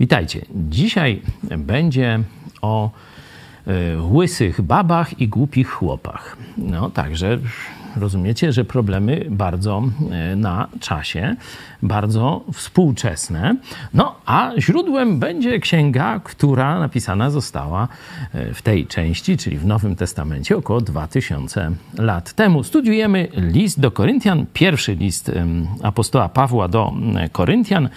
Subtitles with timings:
[0.00, 0.44] Witajcie.
[0.54, 1.22] Dzisiaj
[1.58, 2.20] będzie
[2.62, 2.90] o
[3.66, 6.36] y, łysych babach i głupich chłopach.
[6.58, 7.38] No także
[7.96, 9.82] rozumiecie, że problemy bardzo
[10.32, 11.36] y, na czasie,
[11.82, 13.56] bardzo współczesne.
[13.94, 17.88] No a źródłem będzie księga, która napisana została
[18.34, 22.62] y, w tej części, czyli w Nowym Testamencie około 2000 lat temu.
[22.62, 25.32] Studiujemy list do Koryntian, pierwszy list
[25.82, 26.92] apostoła Pawła do
[27.32, 27.88] Koryntian.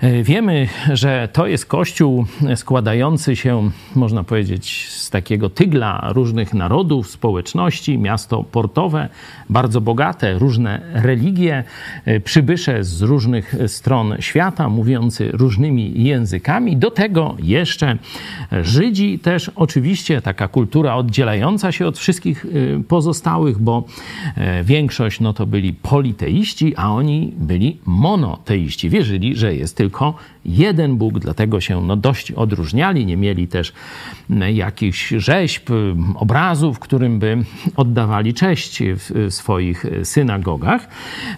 [0.00, 7.10] E, wiemy, że to jest kościół składający się, można powiedzieć, z takiego tygla różnych narodów,
[7.10, 9.08] społeczności, miasto portowe,
[9.50, 11.64] bardzo bogate, różne religie,
[12.04, 16.76] e, przybysze z różnych stron świata, mówiący różnymi językami.
[16.76, 17.98] Do tego jeszcze
[18.62, 23.84] Żydzi też, oczywiście taka kultura oddzielająca się od wszystkich e, pozostałych, bo
[24.64, 28.90] większość no to byli politeiści, a oni byli monoteiści.
[28.90, 30.14] Wierzyli, że jest tylko tylko
[30.48, 33.06] jeden Bóg, dlatego się no, dość odróżniali.
[33.06, 33.72] Nie mieli też
[34.52, 35.70] jakichś rzeźb,
[36.14, 37.38] obrazów, którym by
[37.76, 40.88] oddawali cześć w swoich synagogach.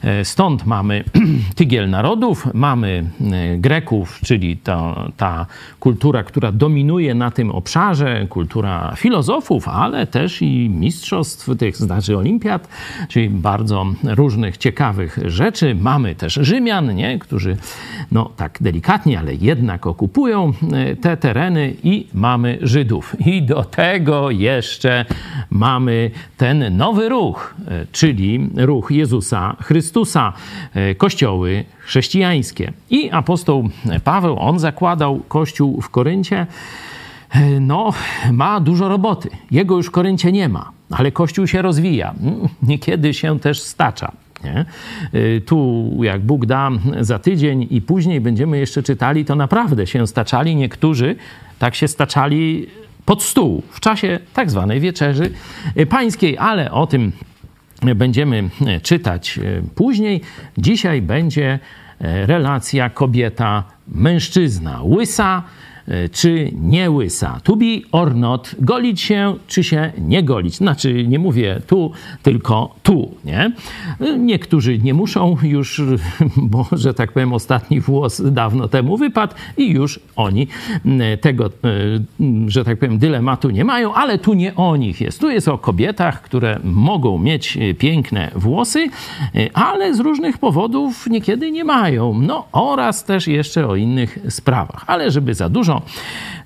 [0.03, 1.05] E, stąd mamy
[1.55, 5.47] tygiel narodów, mamy e, Greków, czyli ta, ta
[5.81, 12.69] kultura, która dominuje na tym obszarze, kultura filozofów, ale też i mistrzostw tych, znaczy olimpiad,
[13.09, 15.75] czyli bardzo różnych ciekawych rzeczy.
[15.75, 17.19] Mamy też Rzymian, nie?
[17.19, 17.57] którzy
[18.13, 23.17] no tak delikatnie, ale jednak okupują e, te tereny i mamy Żydów.
[23.27, 25.05] I do tego jeszcze
[25.51, 30.33] mamy ten nowy ruch, e, czyli ruch Jezusa Chrystusa,
[30.75, 32.73] e, kościoły chrześcijańskie.
[32.91, 33.69] I apostoł
[34.05, 36.47] Paweł, on zakładał kościół w Koryncie,
[37.61, 37.93] no,
[38.33, 39.29] ma dużo roboty.
[39.51, 42.15] Jego już w Koryncie nie ma, ale kościół się rozwija.
[42.63, 44.13] Niekiedy się też stacza.
[44.45, 44.65] Nie?
[45.15, 46.71] Y, tu, jak Bóg da
[47.01, 50.57] za tydzień i później będziemy jeszcze czytali, to naprawdę się staczali.
[50.57, 51.17] Niektórzy
[51.59, 52.67] tak się staczali
[53.05, 55.31] pod stół w czasie tak zwanej wieczerzy
[55.89, 57.13] pańskiej, ale o tym
[57.97, 58.51] będziemy
[58.83, 60.21] czytać y, później.
[60.59, 61.59] Dzisiaj będzie
[62.01, 64.83] y, relacja kobieta-mężczyzna.
[64.83, 65.70] Łysa, E,
[66.13, 67.41] czy nie łysa.
[67.45, 70.55] To be or not, golić się czy się nie golić.
[70.55, 71.93] Znaczy nie mówię tu,
[72.23, 73.53] tylko tu, nie?
[74.01, 75.83] E, niektórzy nie muszą już,
[76.53, 80.49] bo że tak powiem ostatni włos dawno temu wypadł i już oni
[81.21, 81.51] tego, e,
[82.47, 85.21] że tak powiem, dylematu nie mają, ale tu nie o nich jest.
[85.21, 88.87] Tu jest o kobietach, które mogą mieć piękne włosy,
[89.55, 92.15] ale z różnych powodów niekiedy nie mają.
[92.15, 94.85] No oraz też jeszcze o innych sprawach.
[94.87, 95.80] Ale żeby za dużo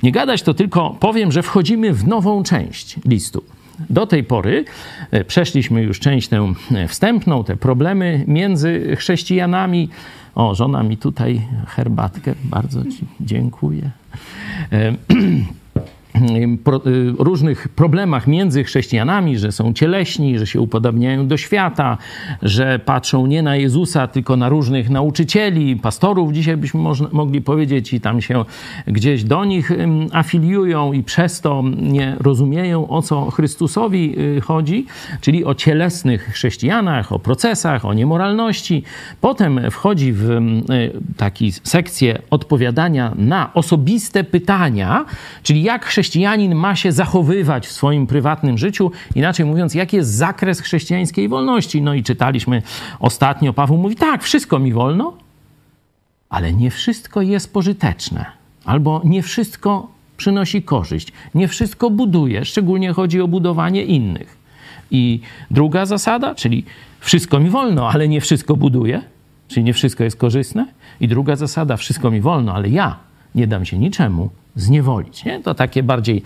[0.02, 3.44] nie gadać, to tylko powiem, że wchodzimy w nową część listu.
[3.90, 4.64] Do tej pory
[5.10, 9.88] e, przeszliśmy już część tę e, wstępną, te problemy między chrześcijanami.
[10.34, 13.90] O, żona mi tutaj herbatkę, bardzo Ci dziękuję.
[16.86, 21.98] Y, różnych problemach między chrześcijanami, że są cieleśni, że się upodabniają do świata,
[22.42, 27.92] że patrzą nie na Jezusa, tylko na różnych nauczycieli, pastorów, dzisiaj byśmy można, mogli powiedzieć,
[27.92, 28.44] i tam się
[28.86, 29.70] gdzieś do nich
[30.12, 34.86] afiliują i przez to nie rozumieją, o co Chrystusowi y, chodzi,
[35.20, 38.82] czyli o cielesnych chrześcijanach, o procesach, o niemoralności.
[39.20, 40.40] Potem wchodzi w y,
[41.16, 45.04] taki sekcję odpowiadania na osobiste pytania,
[45.42, 48.90] czyli jak chrześcijanie chrześcijanin ma się zachowywać w swoim prywatnym życiu.
[49.14, 51.82] Inaczej mówiąc, jaki jest zakres chrześcijańskiej wolności?
[51.82, 52.62] No i czytaliśmy
[53.00, 55.12] ostatnio, Paweł mówi, tak, wszystko mi wolno,
[56.28, 58.24] ale nie wszystko jest pożyteczne.
[58.64, 61.12] Albo nie wszystko przynosi korzyść.
[61.34, 64.36] Nie wszystko buduje, szczególnie chodzi o budowanie innych.
[64.90, 66.64] I druga zasada, czyli
[67.00, 69.02] wszystko mi wolno, ale nie wszystko buduje,
[69.48, 70.66] czyli nie wszystko jest korzystne.
[71.00, 72.96] I druga zasada, wszystko mi wolno, ale ja
[73.34, 75.24] nie dam się niczemu zniewolić.
[75.24, 75.40] Nie?
[75.40, 76.22] To takie bardziej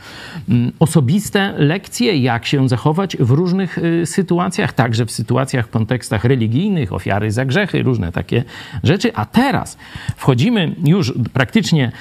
[0.49, 6.25] mm, osobiste lekcje, jak się zachować w różnych y, sytuacjach, także w sytuacjach, w kontekstach
[6.25, 8.45] religijnych, ofiary za grzechy, różne takie
[8.83, 9.15] rzeczy.
[9.15, 9.79] A teraz
[10.17, 11.93] wchodzimy już praktycznie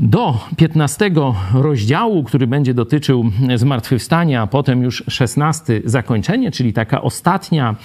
[0.00, 1.10] do 15
[1.54, 3.24] rozdziału, który będzie dotyczył
[3.56, 7.76] zmartwychwstania, a potem już 16 zakończenie, czyli taka ostatnia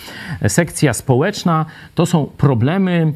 [0.47, 3.13] sekcja społeczna, to są problemy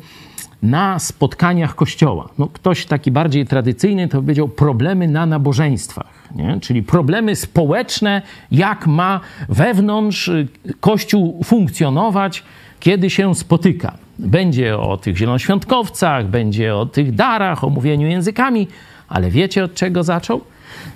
[0.64, 2.30] na spotkaniach kościoła.
[2.38, 6.60] No, ktoś taki bardziej tradycyjny to powiedział problemy na nabożeństwach, nie?
[6.62, 8.22] czyli problemy społeczne,
[8.52, 9.20] jak ma
[9.50, 10.48] wewnątrz y,
[10.80, 12.44] kościół funkcjonować,
[12.80, 13.98] kiedy się spotyka.
[14.20, 18.68] Będzie o tych zielonoświątkowcach, będzie o tych darach, o mówieniu językami,
[19.08, 20.42] ale wiecie od czego zaczął?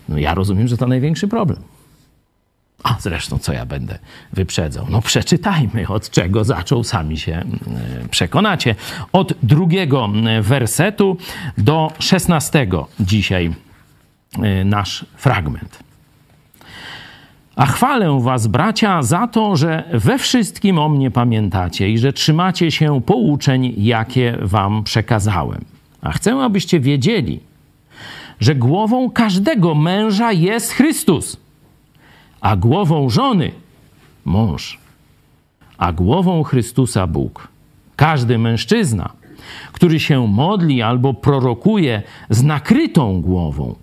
[0.09, 1.59] No ja rozumiem, że to największy problem.
[2.83, 3.99] A zresztą, co ja będę
[4.33, 4.85] wyprzedzał?
[4.89, 7.43] No przeczytajmy, od czego zaczął, sami się e,
[8.11, 8.75] przekonacie.
[9.13, 10.09] Od drugiego
[10.41, 11.17] wersetu
[11.57, 13.53] do szesnastego dzisiaj
[14.41, 15.79] e, nasz fragment.
[17.55, 22.71] A chwalę was, bracia, za to, że we wszystkim o mnie pamiętacie i że trzymacie
[22.71, 25.65] się pouczeń, jakie wam przekazałem.
[26.01, 27.39] A chcę, abyście wiedzieli,
[28.39, 31.37] że głową każdego męża jest Chrystus,
[32.41, 33.51] a głową żony
[34.25, 34.79] mąż,
[35.77, 37.47] a głową Chrystusa Bóg.
[37.95, 39.09] Każdy mężczyzna,
[39.71, 43.75] który się modli albo prorokuje z nakrytą głową,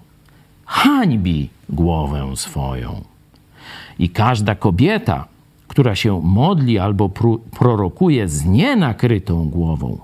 [0.67, 3.05] hańbi głowę swoją.
[3.99, 5.25] I każda kobieta,
[5.69, 7.09] która się modli albo
[7.59, 9.99] prorokuje z nienakrytą głową,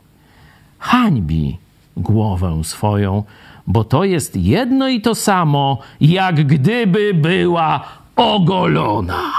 [0.78, 1.58] hańbi
[1.96, 3.22] głowę swoją,
[3.66, 7.84] bo to jest jedno i to samo, jak gdyby była
[8.16, 9.32] ogolona.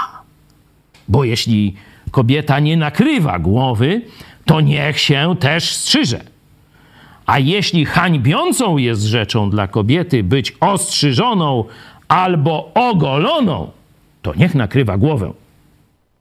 [1.08, 1.74] Bo jeśli
[2.10, 4.02] kobieta nie nakrywa głowy,
[4.44, 6.20] to niech się też strzyże.
[7.26, 11.64] A jeśli hańbiącą jest rzeczą dla kobiety być ostrzyżoną
[12.08, 13.70] albo ogoloną,
[14.22, 15.32] to niech nakrywa głowę.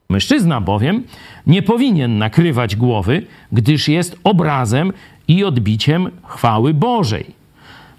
[0.09, 1.03] Mężczyzna bowiem
[1.47, 4.93] nie powinien nakrywać głowy, gdyż jest obrazem
[5.27, 7.25] i odbiciem chwały Bożej.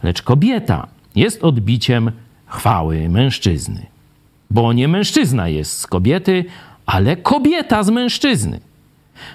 [0.03, 0.87] Lecz kobieta
[1.17, 2.13] jest odbiciem
[2.47, 3.87] chwały mężczyzny.
[4.51, 6.45] Bo nie mężczyzna jest z kobiety,
[6.87, 8.61] ale kobieta z mężczyzny.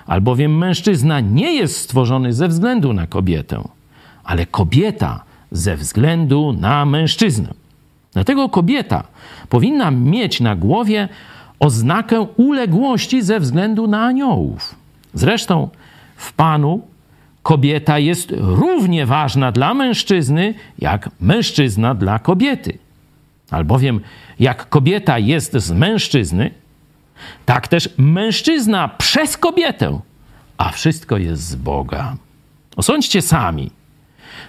[0.07, 3.63] Albowiem mężczyzna nie jest stworzony ze względu na kobietę,
[4.23, 7.53] ale kobieta ze względu na mężczyznę.
[8.13, 9.03] Dlatego kobieta
[9.49, 11.09] powinna mieć na głowie
[11.59, 14.75] oznakę uległości ze względu na aniołów.
[15.13, 15.69] Zresztą
[16.15, 16.81] w Panu
[17.43, 22.77] kobieta jest równie ważna dla mężczyzny, jak mężczyzna dla kobiety.
[23.51, 24.01] Albowiem
[24.39, 26.51] jak kobieta jest z mężczyzny,
[27.45, 29.99] tak też mężczyzna przez kobietę,
[30.57, 32.15] a wszystko jest z Boga.
[32.75, 33.71] Osądźcie sami,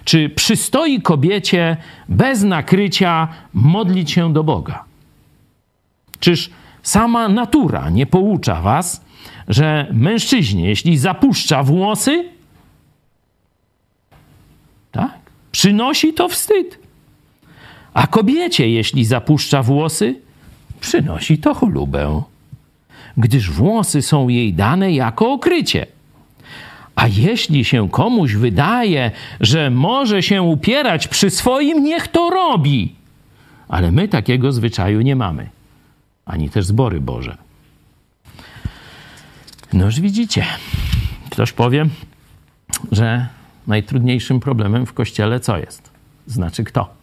[0.03, 1.77] czy przystoi kobiecie
[2.09, 4.83] bez nakrycia modlić się do Boga?
[6.19, 6.49] Czyż
[6.83, 9.01] sama natura nie poucza was,
[9.47, 12.29] że mężczyźnie, jeśli zapuszcza włosy,
[14.91, 15.19] tak,
[15.51, 16.82] przynosi to wstyd.
[17.93, 20.15] A kobiecie, jeśli zapuszcza włosy,
[20.79, 22.21] przynosi to chlubę,
[23.17, 25.85] gdyż włosy są jej dane jako okrycie.
[26.95, 32.95] A jeśli się komuś wydaje, że może się upierać przy swoim, niech to robi.
[33.67, 35.49] Ale my takiego zwyczaju nie mamy,
[36.25, 37.37] ani też zbory Boże.
[39.73, 40.45] Noż widzicie,
[41.29, 41.85] ktoś powie,
[42.91, 43.27] że
[43.67, 45.91] najtrudniejszym problemem w kościele co jest?
[46.27, 47.02] Znaczy kto?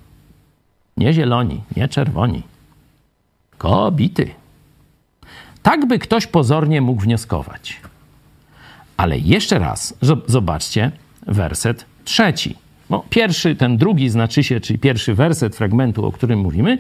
[0.97, 2.43] Nie zieloni, nie czerwoni.
[3.59, 4.31] Kobity.
[5.63, 7.81] Tak by ktoś pozornie mógł wnioskować.
[8.97, 9.95] Ale jeszcze raz,
[10.27, 10.93] zobaczcie
[11.27, 12.57] werset trzeci.
[12.91, 16.79] No, pierwszy, ten drugi znaczy się, czyli pierwszy werset fragmentu, o którym mówimy,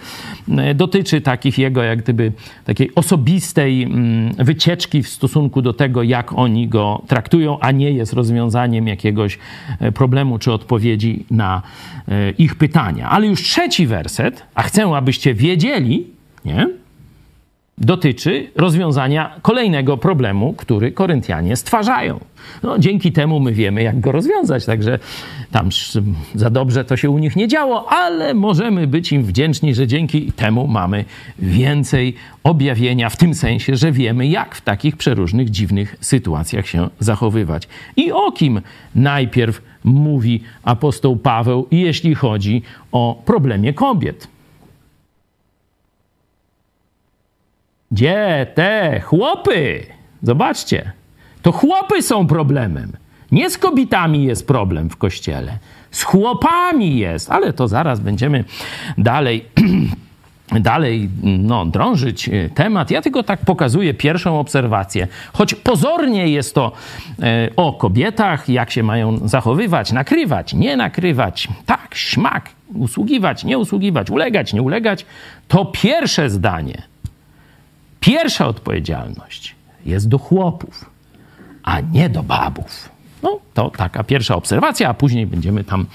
[0.59, 2.33] e, dotyczy takich jego, jak gdyby,
[2.65, 8.13] takiej osobistej mm, wycieczki w stosunku do tego, jak oni go traktują, a nie jest
[8.13, 9.39] rozwiązaniem jakiegoś
[9.81, 11.63] e, problemu czy odpowiedzi na
[12.09, 13.11] e, ich pytania.
[13.11, 16.07] Ale już trzeci werset, a chcę, abyście wiedzieli,
[16.45, 16.80] nie?
[17.79, 22.21] Dotyczy rozwiązania kolejnego problemu, który Koryntianie stwarzają.
[22.63, 24.99] No, dzięki temu my wiemy, jak go rozwiązać, także
[25.51, 25.69] tam
[26.35, 30.33] za dobrze to się u nich nie działo, ale możemy być im wdzięczni, że dzięki
[30.33, 31.05] temu mamy
[31.39, 37.69] więcej objawienia w tym sensie, że wiemy, jak w takich przeróżnych, dziwnych sytuacjach się zachowywać.
[37.97, 38.61] I o kim
[38.95, 42.63] najpierw mówi apostoł Paweł, jeśli chodzi
[42.93, 44.29] o problemie kobiet.
[47.91, 49.87] Gdzie te chłopy?
[50.23, 50.93] Zobaczcie,
[51.43, 52.93] to chłopy są problemem.
[53.33, 55.59] Nie z kobietami jest problem w kościele,
[55.91, 58.45] z chłopami jest, ale to zaraz będziemy
[58.99, 59.45] dalej.
[60.61, 62.91] dalej no, drążyć e, temat.
[62.91, 65.09] Ja tylko tak pokazuję pierwszą obserwację.
[65.33, 66.73] Choć pozornie jest to
[67.23, 74.11] e, o kobietach, jak się mają zachowywać, nakrywać, nie nakrywać, tak, śmak, usługiwać, nie usługiwać,
[74.11, 75.07] ulegać, nie ulegać,
[75.49, 76.90] to pierwsze zdanie
[78.01, 79.55] Pierwsza odpowiedzialność
[79.87, 80.91] jest do chłopów,
[81.63, 82.89] a nie do babów.
[83.23, 85.87] No, to taka pierwsza obserwacja, a później będziemy tam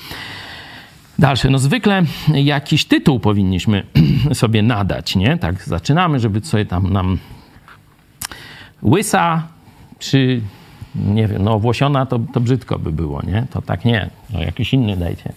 [1.20, 1.50] dalsze.
[1.50, 3.84] No zwykle jakiś tytuł powinniśmy
[4.34, 5.38] sobie nadać, nie?
[5.38, 7.18] Tak zaczynamy, żeby sobie tam nam
[8.84, 9.48] łysa,
[10.00, 10.42] czy
[10.96, 13.46] nie wiem, no włosiona to, to brzydko by było, nie?
[13.50, 15.34] To tak nie, no jakiś inny dajcie.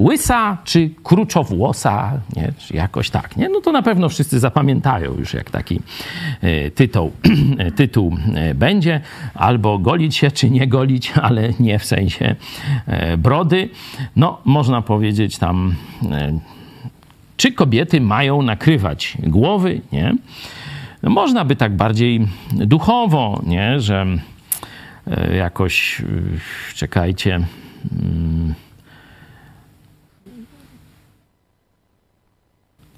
[0.00, 2.52] Łysa czy kruczowłosa, nie?
[2.58, 3.48] czy jakoś tak, nie?
[3.48, 5.80] No to na pewno wszyscy zapamiętają już, jak taki
[6.40, 7.12] e, tytuł,
[7.76, 9.00] tytuł e, będzie,
[9.34, 12.36] albo golić się, czy nie golić, ale nie w sensie
[12.86, 13.68] e, brody.
[14.16, 15.74] No, można powiedzieć tam,
[17.36, 20.14] czy kobiety mają nakrywać głowy, nie?
[21.02, 23.80] No, można by tak bardziej duchowo, nie?
[23.80, 24.06] Że
[25.34, 26.02] jakoś,
[26.74, 27.40] czekajcie,
[27.92, 28.54] mm,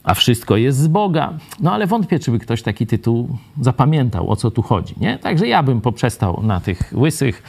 [0.05, 1.33] a wszystko jest z Boga.
[1.61, 3.29] No ale wątpię, czy by ktoś taki tytuł
[3.61, 4.95] zapamiętał, o co tu chodzi.
[5.01, 5.19] Nie?
[5.19, 7.43] Także ja bym poprzestał na tych łysych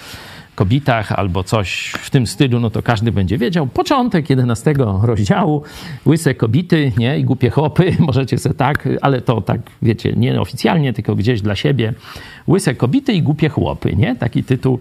[0.56, 3.68] kobietach albo coś w tym stylu, no to każdy będzie wiedział.
[3.68, 5.64] Początek 11 rozdziału,
[6.06, 7.20] łyse kobity nie?
[7.20, 11.56] i głupie chłopy, możecie sobie tak, ale to tak, wiecie, nie oficjalnie, tylko gdzieś dla
[11.56, 11.94] siebie.
[12.48, 14.16] Łyse kobity i głupie chłopy, nie?
[14.16, 14.80] Taki tytuł,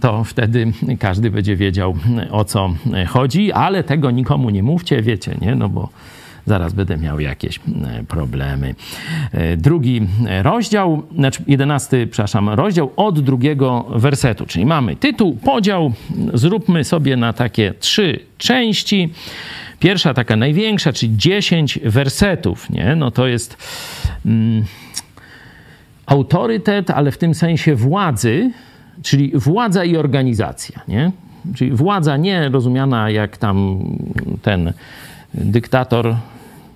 [0.00, 1.94] to wtedy każdy będzie wiedział,
[2.30, 2.74] o co
[3.08, 5.54] chodzi, ale tego nikomu nie mówcie, wiecie, nie?
[5.54, 5.88] No bo
[6.46, 8.74] zaraz będę miał jakieś e, problemy.
[9.32, 10.06] E, drugi
[10.42, 15.92] rozdział, znaczy jedenasty, przepraszam, rozdział od drugiego wersetu, czyli mamy tytuł, podział,
[16.34, 19.12] zróbmy sobie na takie trzy części.
[19.78, 22.96] Pierwsza, taka największa, czyli 10 wersetów, nie?
[22.96, 23.56] No to jest
[24.26, 24.64] mm,
[26.06, 28.50] autorytet, ale w tym sensie władzy,
[29.02, 31.12] czyli władza i organizacja, nie?
[31.54, 33.78] Czyli władza nie rozumiana jak tam
[34.42, 34.72] ten
[35.34, 36.16] dyktator,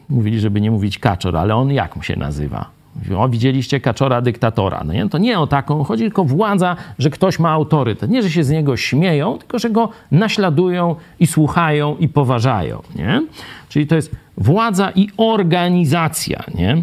[0.08, 2.76] mówili, żeby nie mówić kaczor, ale on jak mu się nazywa?
[3.16, 4.82] O, widzieliście kaczora dyktatora.
[4.84, 5.08] No nie?
[5.08, 8.10] To nie o taką chodzi, tylko władza, że ktoś ma autorytet.
[8.10, 12.82] Nie, że się z niego śmieją, tylko że go naśladują i słuchają i poważają.
[12.94, 13.22] Nie?
[13.68, 16.83] Czyli to jest władza i organizacja, nie?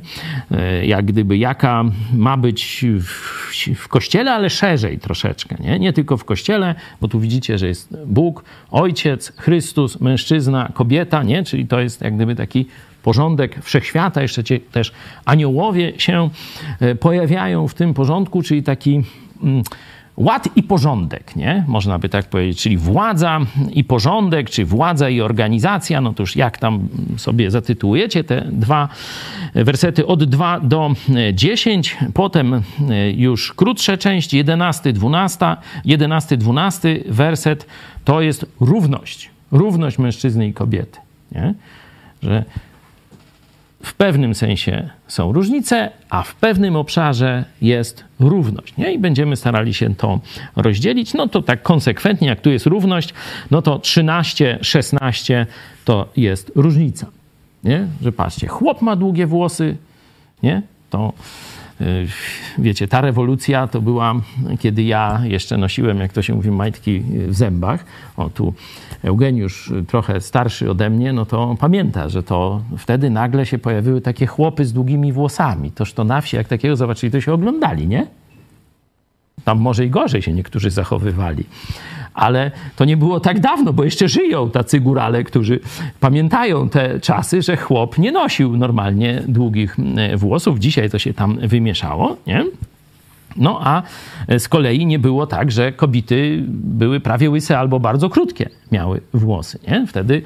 [0.52, 1.84] E, jak gdyby jaka
[2.14, 5.80] ma być w, w, kościele, ale szerzej troszeczkę, nie?
[5.80, 11.44] Nie tylko w kościele, bo tu widzicie, że jest Bóg, Ojciec, Chrystus, mężczyzna, kobieta, nie?
[11.44, 12.66] Czyli to jest jak gdyby taki
[13.04, 14.92] porządek wszechświata, jeszcze też
[15.26, 16.30] aniołowie się
[16.80, 19.04] e, pojawiają w tym porządku, czyli taki
[19.44, 19.64] mm,
[20.18, 21.64] ład i porządek, nie?
[21.68, 23.40] Można by tak powiedzieć, czyli władza
[23.74, 28.90] i porządek, czy władza i organizacja, no to już jak tam sobie zatytułujecie te dwa
[29.54, 30.06] wersety?
[30.08, 30.92] Od 2 do
[31.34, 32.62] 10, potem e,
[33.12, 35.56] już krótsze część, 11, 12,
[35.86, 37.66] 11, 12 werset
[38.06, 41.00] to jest równość, równość mężczyzny i kobiety,
[41.32, 41.54] nie?
[42.24, 42.44] Że
[43.84, 48.78] w pewnym sensie są różnice, a w pewnym obszarze jest równość.
[48.78, 48.94] Nie?
[48.94, 50.20] I będziemy starali się to
[50.56, 51.14] rozdzielić.
[51.14, 53.14] No to tak konsekwentnie, jak tu jest równość,
[53.52, 55.46] no to 13, 16
[55.86, 57.08] to jest różnica.
[57.64, 57.88] Nie?
[58.02, 59.78] Że patrzcie, chłop ma długie włosy,
[60.44, 60.62] nie?
[60.94, 61.14] to
[62.58, 64.16] wiecie, ta rewolucja to była,
[64.60, 67.86] kiedy ja jeszcze nosiłem, jak to się mówi, majtki w zębach.
[68.18, 68.54] O, tu
[69.04, 74.26] Eugeniusz, trochę starszy ode mnie, no to pamięta, że to wtedy nagle się pojawiły takie
[74.26, 75.72] chłopy z długimi włosami.
[75.72, 78.08] Toż to na wsi, jak takiego zobaczyli, to się oglądali, nie?
[79.44, 81.46] Tam może i gorzej się niektórzy zachowywali
[82.14, 85.60] ale to nie było tak dawno, bo jeszcze żyją tacy górale, którzy
[86.00, 89.78] pamiętają te czasy, że chłop nie nosił normalnie długich
[90.16, 90.60] włosów.
[90.60, 92.46] Dzisiaj to się tam wymieszało, nie?
[93.36, 93.82] No a
[94.38, 99.60] z kolei nie było tak, że kobiety były prawie łyse albo bardzo krótkie miały włosy,
[99.68, 99.88] nie?
[99.88, 100.22] Wtedy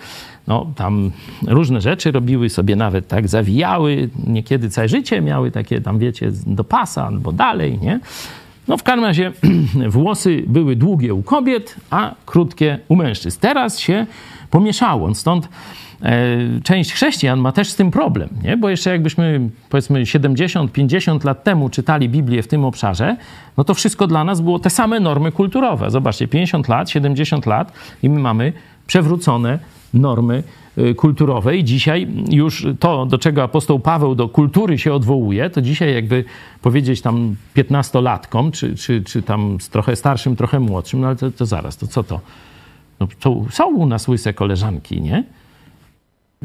[0.48, 1.12] no, tam
[1.48, 6.64] różne rzeczy robiły sobie nawet tak, zawijały, niekiedy całe życie miały takie tam, wiecie, do
[6.64, 8.00] pasa albo dalej, nie?
[8.68, 9.32] No w każdym razie
[9.90, 13.40] włosy były długie u kobiet, a krótkie u mężczyzn.
[13.42, 14.06] Teraz się
[14.50, 15.50] pomieszało, stąd
[16.02, 18.58] e, część chrześcijan ma też z tym problem, nie?
[18.58, 23.18] bo jeszcze jakbyśmy powiedzmy 70-50 lat temu czytali Biblię w tym obszarze,
[23.58, 25.92] no to wszystko dla nas było te same normy kulturowe.
[25.92, 27.72] Zobaczcie, 50 lat, 70 lat
[28.04, 28.54] i my mamy
[28.88, 29.60] przewrócone
[29.94, 31.64] normy Y, kulturowej.
[31.64, 36.24] Dzisiaj już to, do czego apostoł Paweł do kultury się odwołuje, to dzisiaj jakby
[36.62, 41.46] powiedzieć tam piętnastolatkom, czy, czy, czy tam trochę starszym, trochę młodszym, no ale to, to
[41.46, 42.20] zaraz, to co to?
[43.00, 45.24] No, to są u nas łyse koleżanki, nie?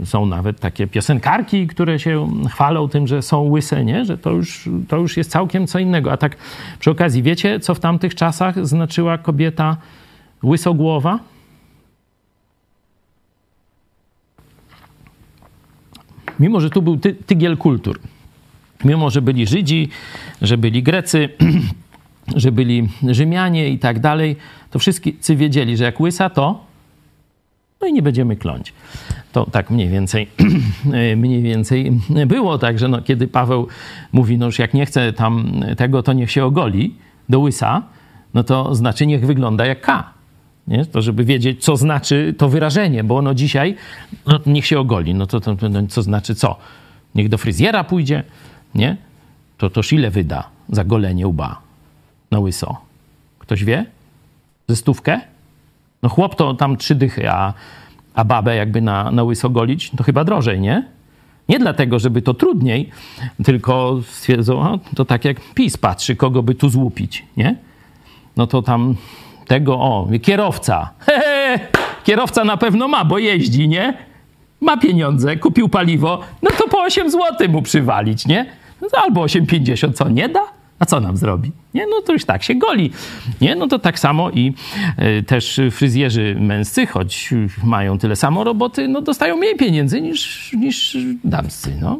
[0.04, 4.04] Są nawet takie piosenkarki, które się chwalą tym, że są łyse, nie?
[4.04, 6.12] Że to już, to już jest całkiem co innego.
[6.12, 6.36] A tak
[6.78, 9.76] przy okazji, wiecie, co w tamtych czasach znaczyła kobieta
[10.44, 11.18] łysogłowa?
[16.40, 18.00] Mimo, że tu był ty, tygiel kultur,
[18.84, 19.88] mimo, że byli Żydzi,
[20.42, 21.28] że byli Grecy,
[22.36, 24.36] że byli Rzymianie i tak dalej,
[24.70, 26.72] to wszyscy wiedzieli, że jak łysa, to
[27.80, 28.72] no i nie będziemy kląć.
[29.32, 30.28] To tak mniej więcej,
[31.16, 33.68] mniej więcej było, także no, kiedy Paweł
[34.12, 36.94] mówi, no już jak nie chce tam tego, to niech się ogoli
[37.28, 37.82] do łysa,
[38.34, 40.12] no to znaczy niech wygląda jak K.
[40.68, 40.84] Nie?
[40.86, 43.76] To żeby wiedzieć, co znaczy to wyrażenie, bo ono dzisiaj,
[44.26, 45.14] no, niech się ogoli.
[45.14, 46.56] No to, to, to co znaczy co?
[47.14, 48.24] Niech do fryzjera pójdzie,
[48.74, 48.96] nie?
[49.58, 51.60] To toż ile wyda za golenie łba
[52.30, 52.76] na łyso?
[53.38, 53.86] Ktoś wie?
[54.68, 55.20] Ze stówkę?
[56.02, 57.54] No chłop to tam trzy dychy, a,
[58.14, 60.88] a babę jakby na, na łyso golić, to chyba drożej, nie?
[61.48, 62.90] Nie dlatego, żeby to trudniej,
[63.44, 67.56] tylko stwierdzą, to tak jak PiS patrzy, kogo by tu złupić, nie?
[68.36, 68.94] No to tam
[69.46, 70.90] tego, o, kierowca.
[70.98, 71.58] He, he,
[72.04, 73.94] kierowca na pewno ma, bo jeździ, nie?
[74.60, 78.46] Ma pieniądze, kupił paliwo, no to po 8 zł mu przywalić, nie?
[78.82, 80.40] No albo 8,50, co nie da?
[80.78, 81.52] A co nam zrobi?
[81.74, 82.90] Nie, no to już tak się goli.
[83.40, 84.54] Nie, no to tak samo i
[85.18, 87.30] y, też fryzjerzy męscy, choć
[87.64, 91.98] mają tyle samo roboty, no dostają mniej pieniędzy niż, niż damscy, no.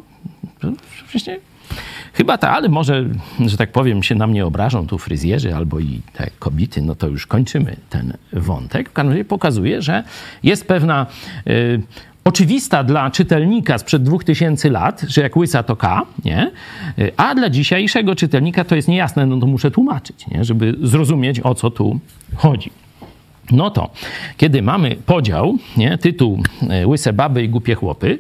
[1.12, 1.38] Właśnie
[2.12, 3.04] Chyba tak, ale może,
[3.46, 7.08] że tak powiem, się na mnie obrażą tu fryzjerzy albo i te kobiety, no to
[7.08, 8.90] już kończymy ten wątek.
[8.90, 10.04] W każdym razie pokazuje, że
[10.42, 11.06] jest pewna
[11.46, 11.82] y,
[12.24, 16.50] oczywista dla czytelnika sprzed 2000 lat, że jak łysa to K, nie?
[17.16, 20.44] a dla dzisiejszego czytelnika to jest niejasne, no to muszę tłumaczyć, nie?
[20.44, 22.00] żeby zrozumieć o co tu
[22.36, 22.81] chodzi.
[23.52, 23.90] No to,
[24.36, 28.18] kiedy mamy podział, nie, tytuł e, Łyse baby i głupie chłopy,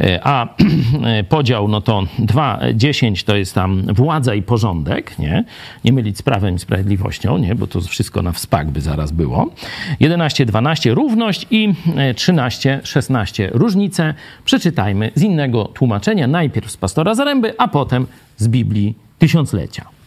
[0.00, 0.48] e, a
[1.28, 5.44] podział, no to 2.10 to jest tam władza i porządek, nie,
[5.84, 9.50] nie mylić z prawem i sprawiedliwością, nie, bo to wszystko na wspak by zaraz było.
[10.00, 14.14] 11.12 równość i 13.16 e, różnice.
[14.44, 18.06] Przeczytajmy z innego tłumaczenia, najpierw z pastora Zaręby, a potem
[18.36, 19.97] z Biblii Tysiąclecia.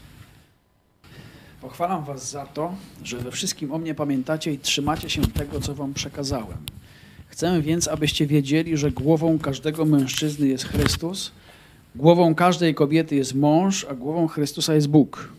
[1.71, 5.75] Pochwalam was za to, że we wszystkim o mnie pamiętacie i trzymacie się tego, co
[5.75, 6.57] wam przekazałem.
[7.27, 11.31] Chcę więc, abyście wiedzieli, że głową każdego mężczyzny jest Chrystus,
[11.95, 15.29] głową każdej kobiety jest mąż, a głową Chrystusa jest Bóg.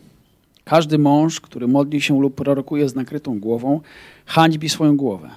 [0.65, 3.81] Każdy mąż, który modli się lub prorokuje z nakrytą głową,
[4.27, 5.31] hańbi swoją głowę.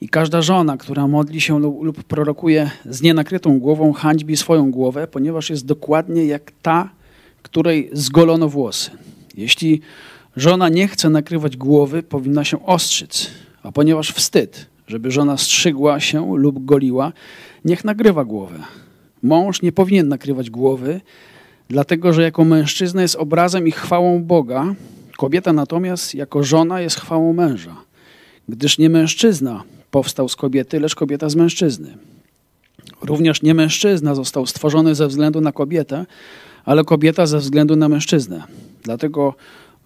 [0.00, 5.06] I każda żona, która modli się lub, lub prorokuje z nienakrytą głową, hańbi swoją głowę,
[5.06, 6.90] ponieważ jest dokładnie jak ta,
[7.42, 8.90] której zgolono włosy.
[9.38, 9.80] Jeśli
[10.36, 13.30] żona nie chce nakrywać głowy, powinna się ostrzyc,
[13.62, 17.12] a ponieważ wstyd, żeby żona strzygła się lub goliła,
[17.64, 18.58] niech nagrywa głowę.
[19.22, 21.00] Mąż nie powinien nakrywać głowy,
[21.68, 24.74] dlatego że jako mężczyzna jest obrazem i chwałą Boga,
[25.16, 27.76] kobieta natomiast jako żona jest chwałą męża.
[28.48, 31.96] Gdyż nie mężczyzna powstał z kobiety, lecz kobieta z mężczyzny.
[33.02, 36.06] Również nie mężczyzna został stworzony ze względu na kobietę,
[36.68, 38.42] ale kobieta ze względu na mężczyznę.
[38.82, 39.34] Dlatego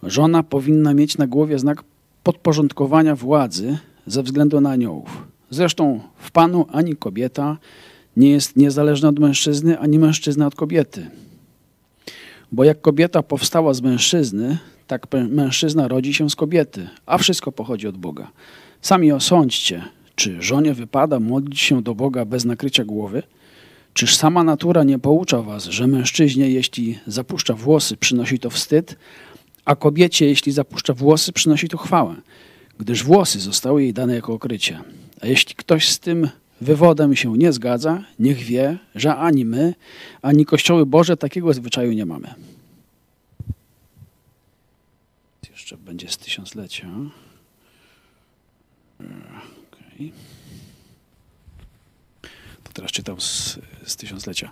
[0.03, 1.83] żona powinna mieć na głowie znak
[2.23, 5.27] podporządkowania władzy ze względu na aniołów.
[5.49, 7.57] Zresztą w Panu ani kobieta
[8.17, 11.07] nie jest niezależna od mężczyzny, ani mężczyzna od kobiety.
[12.51, 17.87] Bo jak kobieta powstała z mężczyzny, tak mężczyzna rodzi się z kobiety, a wszystko pochodzi
[17.87, 18.31] od Boga.
[18.81, 19.83] Sami osądźcie,
[20.15, 23.23] czy żonie wypada modlić się do Boga bez nakrycia głowy?
[23.93, 28.95] Czyż sama natura nie poucza was, że mężczyźnie, jeśli zapuszcza włosy, przynosi to wstyd,
[29.65, 32.15] a kobiecie, jeśli zapuszcza włosy, przynosi to chwałę,
[32.79, 34.81] gdyż włosy zostały jej dane jako okrycie.
[35.21, 36.29] A jeśli ktoś z tym
[36.61, 39.73] wywodem się nie zgadza, niech wie, że ani my,
[40.21, 42.33] ani Kościoły Boże takiego zwyczaju nie mamy.
[45.51, 46.87] Jeszcze będzie z tysiąclecia.
[48.99, 50.32] Okay
[52.73, 54.49] teraz czytał z, z tysiąclecia.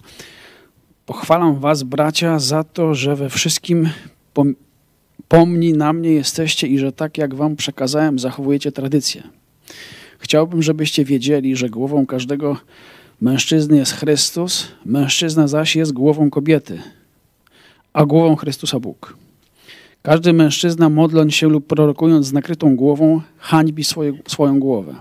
[1.05, 3.89] Pochwalam was, bracia, za to, że we wszystkim
[4.34, 4.55] pom
[5.27, 9.23] pomni na mnie jesteście i że tak jak wam przekazałem, zachowujecie tradycję.
[10.19, 12.57] Chciałbym, żebyście wiedzieli, że głową każdego
[13.21, 16.81] mężczyzny jest Chrystus, mężczyzna zaś jest głową kobiety,
[17.93, 19.17] a głową Chrystusa Bóg.
[20.01, 24.95] Każdy mężczyzna, modląc się lub prorokując z nakrytą głową, hańbi swoje, swoją głowę.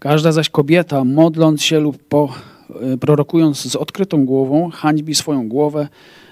[0.00, 2.34] Każda zaś kobieta, modląc się lub po,
[2.80, 5.88] e, prorokując z odkrytą głową, hańbi swoją głowę,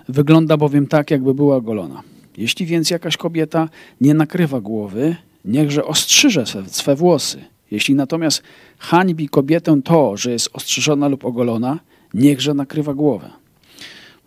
[0.09, 2.03] wygląda bowiem tak, jakby była golona.
[2.37, 3.69] Jeśli więc jakaś kobieta
[4.01, 7.45] nie nakrywa głowy, niechże ostrzyże swe, swe włosy.
[7.71, 8.43] Jeśli natomiast
[8.79, 11.79] hańbi kobietę to, że jest ostrzyżona lub ogolona,
[12.15, 13.31] niechże nakrywa głowę.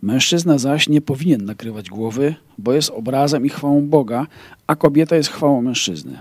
[0.02, 4.26] Mężczyzna zaś nie powinien nakrywać głowy, bo jest obrazem i chwałą Boga,
[4.66, 6.18] a kobieta jest chwałą mężczyzny.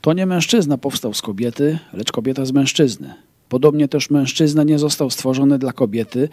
[0.00, 3.14] To nie mężczyzna powstał z kobiety, lecz kobieta z mężczyzny.
[3.48, 6.28] Podobnie też mężczyzna nie został stworzony dla kobiety,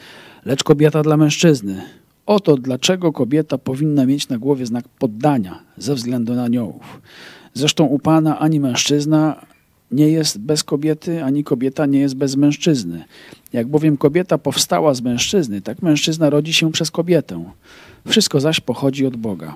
[0.45, 1.81] lecz kobieta dla mężczyzny.
[2.25, 7.01] Oto dlaczego kobieta powinna mieć na głowie znak poddania ze względu na aniołów.
[7.53, 9.45] Zresztą u Pana ani mężczyzna
[9.91, 13.03] nie jest bez kobiety, ani kobieta nie jest bez mężczyzny.
[13.53, 17.43] Jak bowiem kobieta powstała z mężczyzny, tak mężczyzna rodzi się przez kobietę.
[18.07, 19.55] Wszystko zaś pochodzi od Boga.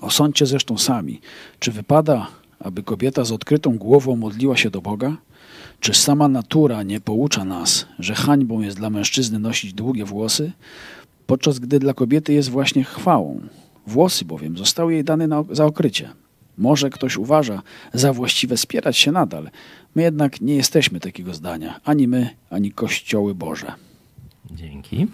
[0.00, 1.20] Osądźcie zresztą sami,
[1.58, 2.26] czy wypada
[2.60, 5.16] aby kobieta z odkrytą głową modliła się do Boga?
[5.80, 10.52] Czy sama natura nie poucza nas, że hańbą jest dla mężczyzny nosić długie włosy,
[11.26, 13.40] podczas gdy dla kobiety jest właśnie chwałą?
[13.86, 16.10] Włosy bowiem zostały jej dane na, za okrycie.
[16.58, 17.62] Może ktoś uważa
[17.94, 19.50] za właściwe spierać się nadal.
[19.94, 21.80] My jednak nie jesteśmy takiego zdania.
[21.84, 23.72] Ani my, ani Kościoły Boże.
[24.50, 25.06] Dzięki.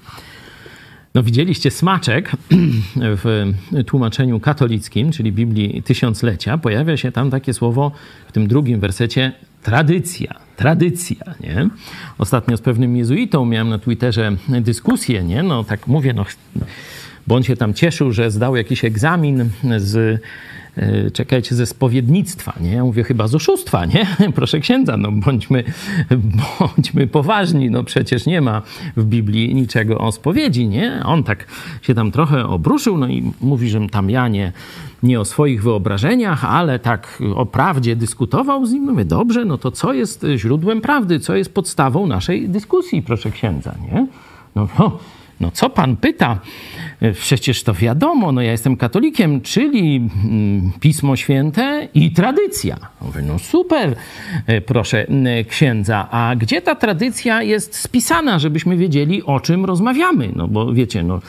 [1.14, 2.32] No widzieliście smaczek
[3.22, 3.52] w
[3.86, 6.58] tłumaczeniu katolickim, czyli Biblii Tysiąclecia.
[6.58, 7.92] Pojawia się tam takie słowo
[8.28, 10.34] w tym drugim wersecie tradycja.
[10.56, 11.68] Tradycja, nie?
[12.18, 15.42] Ostatnio z pewnym jezuitą miałem na Twitterze dyskusję, nie?
[15.42, 16.24] No tak mówię, no
[17.26, 20.20] bo on się tam cieszył, że zdał jakiś egzamin z
[21.12, 22.72] czekajcie, ze spowiednictwa, nie?
[22.72, 24.06] Ja mówię chyba z oszustwa, nie?
[24.34, 25.64] Proszę księdza, no bądźmy,
[26.60, 28.62] bądźmy poważni, no przecież nie ma
[28.96, 31.02] w Biblii niczego o spowiedzi, nie?
[31.04, 31.46] On tak
[31.82, 34.52] się tam trochę obruszył, no i mówi, że tam ja nie,
[35.02, 38.82] nie o swoich wyobrażeniach, ale tak o prawdzie dyskutował z nim.
[38.82, 43.74] Mówię, dobrze, no to co jest źródłem prawdy, co jest podstawą naszej dyskusji, proszę księdza,
[43.92, 44.06] nie?
[44.54, 44.98] No, no
[45.40, 46.38] no co pan pyta?
[47.00, 52.76] E, przecież to wiadomo, no ja jestem katolikiem, czyli mm, Pismo Święte i tradycja.
[53.02, 53.96] Mówię, no super,
[54.46, 55.06] e, proszę
[55.48, 60.32] księdza, a gdzie ta tradycja jest spisana, żebyśmy wiedzieli, o czym rozmawiamy?
[60.36, 61.20] No bo wiecie, no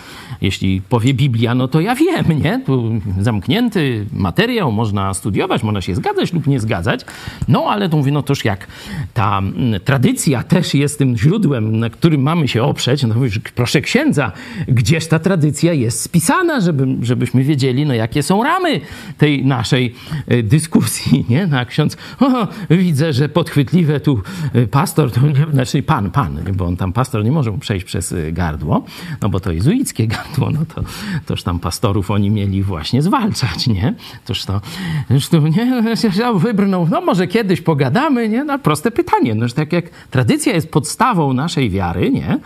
[0.41, 2.61] jeśli powie Biblia, no to ja wiem, nie?
[2.65, 7.01] Tu zamknięty materiał, można studiować, można się zgadzać lub nie zgadzać,
[7.47, 8.67] no ale to mówię, no toż jak
[9.13, 9.41] ta
[9.85, 14.31] tradycja też jest tym źródłem, na którym mamy się oprzeć, no mówię, proszę księdza, księdza,
[14.67, 18.81] gdzież ta tradycja jest spisana, żeby, żebyśmy wiedzieli, no jakie są ramy
[19.17, 19.95] tej naszej
[20.27, 21.47] e, dyskusji, nie?
[21.47, 24.21] No, a ksiądz, o, widzę, że podchwytliwe tu
[24.53, 28.31] e, pastor, to znaczy pan, pan, bo on tam pastor nie może przejść przez e,
[28.31, 28.85] gardło,
[29.21, 30.81] no bo to jezuickie gardło, no to
[31.25, 33.93] toż tam pastorów oni mieli właśnie zwalczać, nie?
[34.25, 34.61] Toż to,
[35.31, 35.83] tu, nie,
[36.39, 38.43] wybrnął, no może kiedyś pogadamy, nie?
[38.43, 42.37] No proste pytanie, no tak jak tradycja jest podstawą naszej wiary, nie?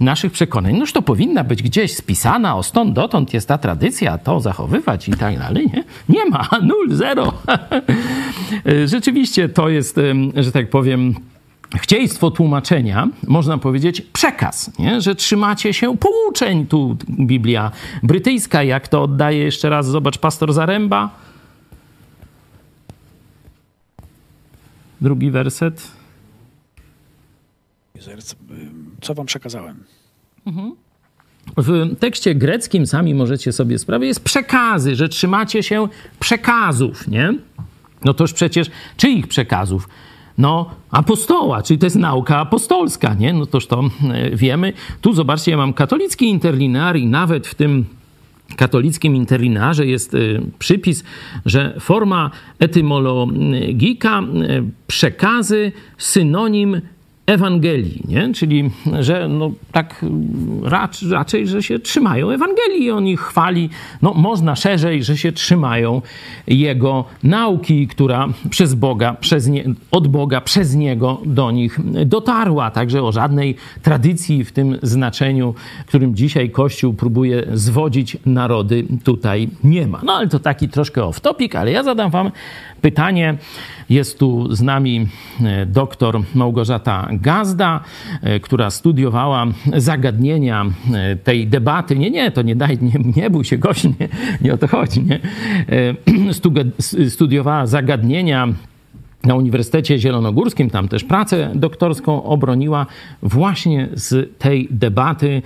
[0.00, 4.40] Naszych przekonań, no to powinna być gdzieś spisana, o stąd dotąd jest ta tradycja, to
[4.40, 5.70] zachowywać i tak dalej.
[5.74, 7.32] Nie, nie ma, nul, zero.
[8.84, 10.00] Rzeczywiście to jest,
[10.36, 11.14] że tak powiem,
[11.76, 15.00] chcieństwo tłumaczenia, można powiedzieć przekaz, nie?
[15.00, 16.66] że trzymacie się pouczeń.
[16.66, 17.70] Tu Biblia
[18.02, 21.10] brytyjska, jak to oddaje jeszcze raz, zobacz, pastor Zaręba.
[25.00, 25.90] Drugi werset.
[29.00, 29.84] Co wam przekazałem?
[30.46, 30.76] Mhm.
[31.56, 35.88] W tekście greckim, sami możecie sobie sprawić, jest przekazy, że trzymacie się
[36.20, 37.34] przekazów, nie?
[38.04, 39.88] No toż przecież czyich przekazów?
[40.38, 43.32] No, apostoła, czyli to jest nauka apostolska, nie?
[43.32, 44.72] No toż to e, wiemy.
[45.00, 47.84] Tu zobaczcie, ja mam katolicki interlinear i nawet w tym
[48.56, 50.18] katolickim interlinearze jest e,
[50.58, 51.04] przypis,
[51.46, 54.22] że forma etymologika e,
[54.86, 56.80] przekazy synonim
[57.26, 58.32] Ewangelii, nie?
[58.34, 60.04] czyli że no, tak
[61.10, 63.70] raczej, że się trzymają Ewangelii, on ich chwali,
[64.02, 66.02] no można szerzej, że się trzymają
[66.46, 72.70] Jego nauki, która przez Boga, przez nie, od Boga, przez Niego do nich dotarła.
[72.70, 75.54] Także o żadnej tradycji w tym znaczeniu,
[75.86, 80.00] którym dzisiaj Kościół próbuje zwodzić narody, tutaj nie ma.
[80.04, 82.30] No ale to taki troszkę off-topic, ale ja zadam wam
[82.80, 83.36] pytanie.
[83.92, 85.06] Jest tu z nami
[85.40, 87.80] e, doktor Małgorzata Gazda,
[88.22, 91.96] e, która studiowała zagadnienia e, tej debaty.
[91.96, 94.08] Nie, nie, to nie daj, nie, nie bój się gość, nie,
[94.40, 95.02] nie o to chodzi.
[95.02, 95.20] Nie?
[97.08, 98.48] Studiowała zagadnienia
[99.24, 102.86] na Uniwersytecie Zielonogórskim, tam też pracę doktorską obroniła
[103.22, 105.42] właśnie z tej debaty,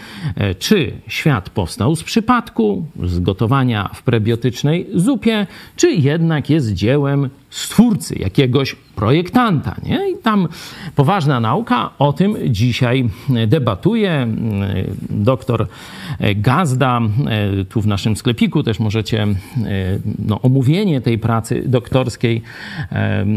[0.58, 8.18] czy świat powstał z przypadku, z gotowania w prebiotycznej zupie, czy jednak jest dziełem stwórcy,
[8.18, 9.76] jakiegoś projektanta.
[9.82, 10.10] Nie?
[10.10, 10.48] I tam
[10.94, 13.08] poważna nauka o tym dzisiaj
[13.46, 14.26] debatuje.
[15.10, 15.66] Doktor
[16.36, 17.00] Gazda,
[17.68, 19.26] tu w naszym sklepiku też możecie
[20.18, 22.42] no, omówienie tej pracy doktorskiej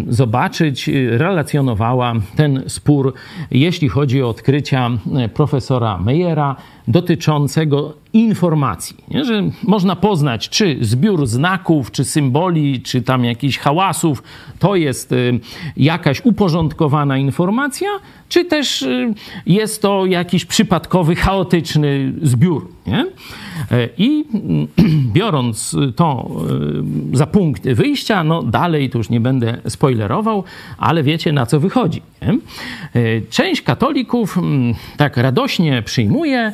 [0.08, 0.90] zobaczyć.
[1.10, 3.14] Relacjonowała ten spór,
[3.52, 4.90] jeśli chodzi o odkrycia
[5.34, 6.56] profesora Meyera
[6.90, 9.26] dotyczącego informacji, nie?
[9.26, 14.24] że można poznać, czy zbiór znaków, czy symboli, czy tam jakichś hałasów
[14.60, 15.40] to jest y,
[15.78, 17.90] jakaś uporządkowana informacja,
[18.30, 19.14] czy też y,
[19.46, 22.68] jest to jakiś przypadkowy, chaotyczny zbiór.
[22.90, 23.06] Nie?
[23.72, 24.26] E, I
[25.14, 26.30] biorąc to
[27.14, 30.44] y, za punkt wyjścia, no dalej to już nie będę spoilerował,
[30.78, 32.02] ale wiecie na co wychodzi.
[32.22, 32.28] Nie?
[32.28, 36.54] E, część katolików mm, tak radośnie przyjmuje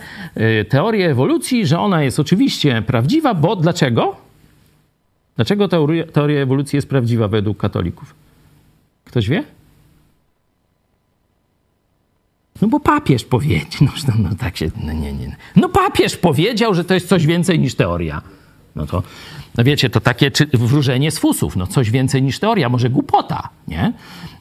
[0.70, 4.16] teorię ewolucji, że ona jest oczywiście prawdziwa, bo dlaczego?
[5.36, 8.16] Dlaczego teoria, teoria ewolucji jest prawdziwa według katolików?
[9.06, 9.44] Ktoś wie?
[12.62, 15.36] No bo papież powiedział, no, no, no tak się, no nie, nie.
[15.56, 18.22] No papież powiedział, że to jest coś więcej niż teoria.
[18.76, 19.04] No to,
[19.58, 23.94] no wiecie, to takie wróżenie z fusów, no coś więcej niż teoria, może głupota, nie?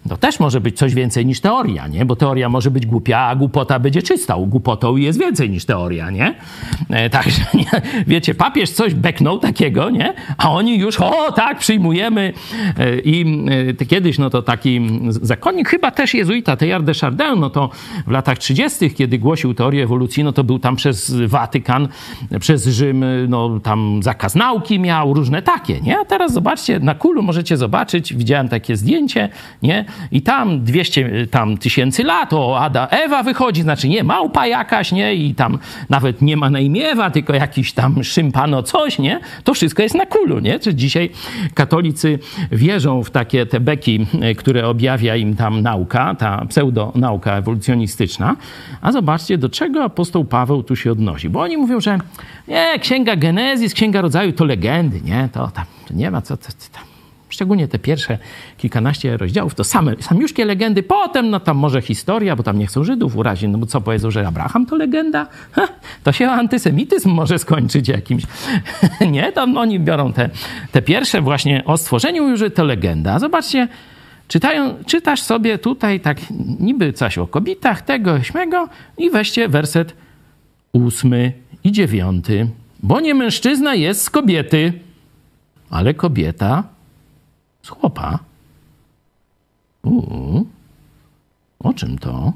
[0.09, 2.05] To też może być coś więcej niż teoria, nie?
[2.05, 4.37] Bo teoria może być głupia, a głupota będzie czysta.
[4.47, 6.35] Głupotą jest więcej niż teoria, nie?
[6.91, 7.43] E, także,
[8.07, 10.15] wiecie, papież coś beknął takiego, nie?
[10.39, 12.33] A oni już, o tak, przyjmujemy.
[12.79, 13.47] E, I
[13.81, 17.71] e, kiedyś, no to taki zakonnik, chyba też jezuita, Teilhard de Chardin, no to
[18.07, 21.89] w latach 30., kiedy głosił teorię ewolucji, no to był tam przez Watykan,
[22.41, 25.99] przez Rzym, no tam zakaz nauki miał, różne takie, nie?
[25.99, 29.29] A teraz zobaczcie, na kulu możecie zobaczyć, widziałem takie zdjęcie,
[29.63, 29.85] nie?
[30.13, 35.15] I tam 200 tam tysięcy lat, o Ada, Ewa wychodzi, znaczy nie, małpa jakaś, nie?
[35.15, 35.59] I tam
[35.91, 39.21] nawet nie ma na imię Ewa, tylko jakiś tam szympano coś, nie?
[39.45, 40.59] To wszystko jest na kulu, nie?
[40.59, 41.11] Czy dzisiaj
[41.55, 42.19] katolicy
[42.53, 48.37] wierzą w takie te beki, które objawia im tam nauka, ta pseudonauka ewolucjonistyczna.
[48.83, 51.29] A zobaczcie, do czego apostoł Paweł tu się odnosi.
[51.29, 51.99] Bo oni mówią, że
[52.49, 55.29] nie, księga Genezis, księga rodzaju to legendy, nie?
[55.33, 56.85] To tam to nie ma co, tam
[57.35, 58.19] szczególnie te pierwsze
[58.59, 62.85] kilkanaście rozdziałów, to same, samiuszkie legendy, potem no tam może historia, bo tam nie chcą
[62.85, 65.27] Żydów urazić, no bo co powiedzą, że Abraham to legenda?
[65.53, 65.69] Ha,
[66.05, 68.23] to się antysemityzm może skończyć jakimś.
[69.15, 70.31] nie, tam oni biorą te,
[70.73, 73.19] te pierwsze właśnie o stworzeniu już to legenda.
[73.19, 73.69] Zobaczcie,
[74.29, 76.19] czytają, czytasz sobie tutaj tak
[76.61, 79.95] niby coś o kobietach, tego, śmego i weźcie werset
[80.73, 81.33] ósmy
[81.65, 82.49] i dziewiąty.
[82.83, 84.73] Bo nie mężczyzna jest z kobiety,
[85.71, 86.65] ale kobieta
[87.63, 88.19] z chłopa.
[89.83, 90.47] Uuu.
[91.59, 92.33] O czym to?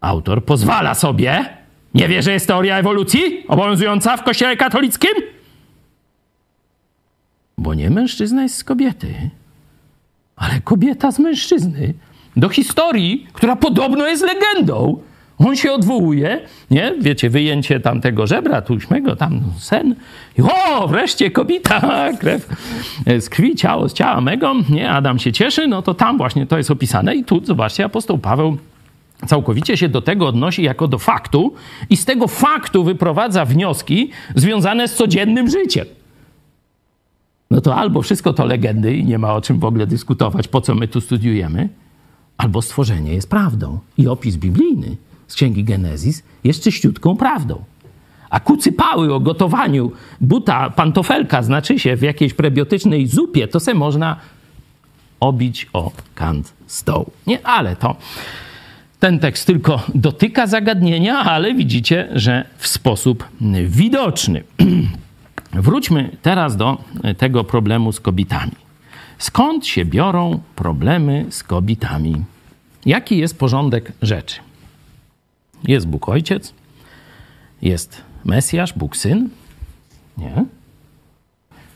[0.00, 1.56] Autor pozwala sobie.
[1.94, 5.10] Nie wie, że jest teoria ewolucji obowiązująca w kościele katolickim?
[7.58, 9.30] Bo nie mężczyzna jest z kobiety,
[10.36, 11.94] ale kobieta z mężczyzny.
[12.36, 15.02] Do historii, która podobno jest legendą.
[15.44, 16.94] On się odwołuje, nie?
[17.00, 19.94] Wiecie, wyjęcie tamtego żebra, tuśmego, tam sen.
[20.38, 21.80] I o, wreszcie kobieta,
[22.20, 22.48] krew
[23.20, 24.90] z krwi, ciało z ciała mego, nie?
[24.90, 27.14] Adam się cieszy, no to tam właśnie to jest opisane.
[27.14, 28.56] I tu, zobaczcie, apostoł Paweł
[29.26, 31.54] całkowicie się do tego odnosi jako do faktu
[31.90, 35.86] i z tego faktu wyprowadza wnioski związane z codziennym życiem.
[37.50, 40.60] No to albo wszystko to legendy i nie ma o czym w ogóle dyskutować, po
[40.60, 41.68] co my tu studiujemy,
[42.36, 44.96] albo stworzenie jest prawdą i opis biblijny
[45.28, 47.64] z Księgi Genezis jest czyściutką prawdą.
[48.30, 54.16] A kucypały o gotowaniu buta pantofelka, znaczy się w jakiejś prebiotycznej zupie, to se można
[55.20, 57.10] obić o kant stołu.
[57.26, 57.96] Nie, ale to
[59.00, 63.28] ten tekst tylko dotyka zagadnienia, ale widzicie, że w sposób
[63.66, 64.42] widoczny.
[65.52, 66.78] Wróćmy teraz do
[67.18, 68.52] tego problemu z kobietami.
[69.18, 72.24] Skąd się biorą problemy z kobietami?
[72.86, 74.40] Jaki jest porządek rzeczy?
[75.68, 76.54] Jest Bóg Ojciec,
[77.62, 79.28] jest Mesjasz, Bóg Syn,
[80.18, 80.44] nie?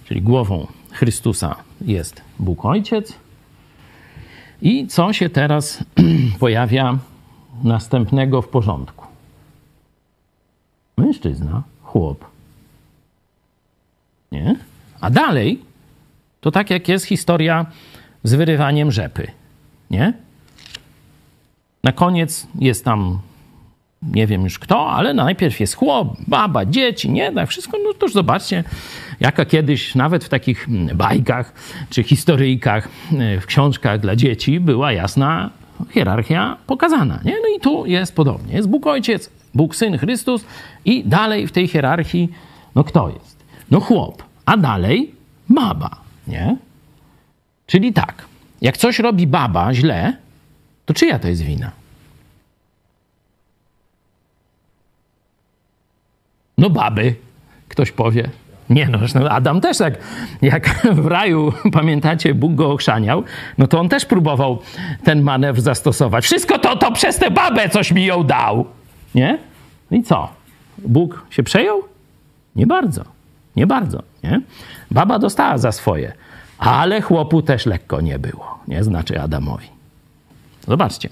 [0.04, 3.14] Czyli głową Chrystusa jest Bóg Ojciec.
[4.62, 5.84] I co się teraz
[6.40, 6.98] pojawia
[7.64, 9.06] następnego w porządku?
[10.96, 12.24] Mężczyzna, chłop.
[14.32, 14.56] Nie?
[15.00, 15.60] A dalej
[16.40, 17.66] to tak jak jest historia
[18.24, 19.30] z wyrywaniem rzepy.
[19.90, 20.12] Nie?
[21.84, 23.20] Na koniec jest tam
[24.02, 28.06] nie wiem już kto, ale najpierw jest chłop, baba, dzieci, nie, tak wszystko, no to
[28.06, 28.64] już zobaczcie,
[29.20, 31.52] jaka kiedyś nawet w takich mm, bajkach
[31.90, 35.50] czy historyjkach, e, w książkach dla dzieci była jasna
[35.90, 37.32] hierarchia pokazana, nie?
[37.32, 38.54] No i tu jest podobnie.
[38.54, 40.44] Jest Bóg Ojciec, Bóg Syn, Chrystus
[40.84, 42.28] i dalej w tej hierarchii,
[42.74, 43.36] no kto jest?
[43.70, 45.14] No chłop, a dalej
[45.48, 45.90] baba,
[46.26, 46.56] nie?
[47.66, 48.24] Czyli tak,
[48.60, 50.16] jak coś robi baba źle,
[50.86, 51.70] to czyja to jest wina?
[56.58, 57.14] No baby,
[57.68, 58.30] ktoś powie.
[58.70, 59.94] Nie no, Adam też tak,
[60.42, 60.68] jak
[61.02, 63.22] w raju, pamiętacie, Bóg go ochrzaniał,
[63.58, 64.58] no to on też próbował
[65.04, 66.24] ten manewr zastosować.
[66.24, 68.66] Wszystko to, to przez tę babę coś mi ją dał.
[69.14, 69.38] Nie?
[69.90, 70.28] No i co?
[70.78, 71.82] Bóg się przejął?
[72.56, 73.04] Nie bardzo.
[73.56, 74.40] Nie bardzo, nie?
[74.90, 76.12] Baba dostała za swoje,
[76.58, 78.84] ale chłopu też lekko nie było, nie?
[78.84, 79.66] Znaczy Adamowi.
[80.66, 81.08] Zobaczcie.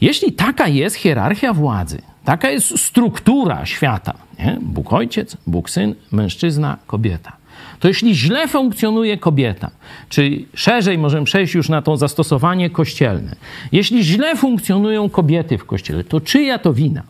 [0.00, 4.58] Jeśli taka jest hierarchia władzy, taka jest struktura świata, nie?
[4.62, 7.36] Bóg ojciec, Bóg syn, mężczyzna, kobieta.
[7.80, 9.70] To jeśli źle funkcjonuje kobieta,
[10.08, 13.36] czy szerzej możemy przejść już na to zastosowanie kościelne,
[13.72, 17.02] jeśli źle funkcjonują kobiety w kościele, to czyja to wina?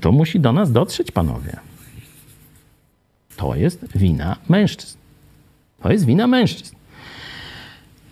[0.00, 1.56] To musi do nas dotrzeć, panowie.
[3.36, 4.98] To jest wina mężczyzn.
[5.82, 6.76] To jest wina mężczyzn.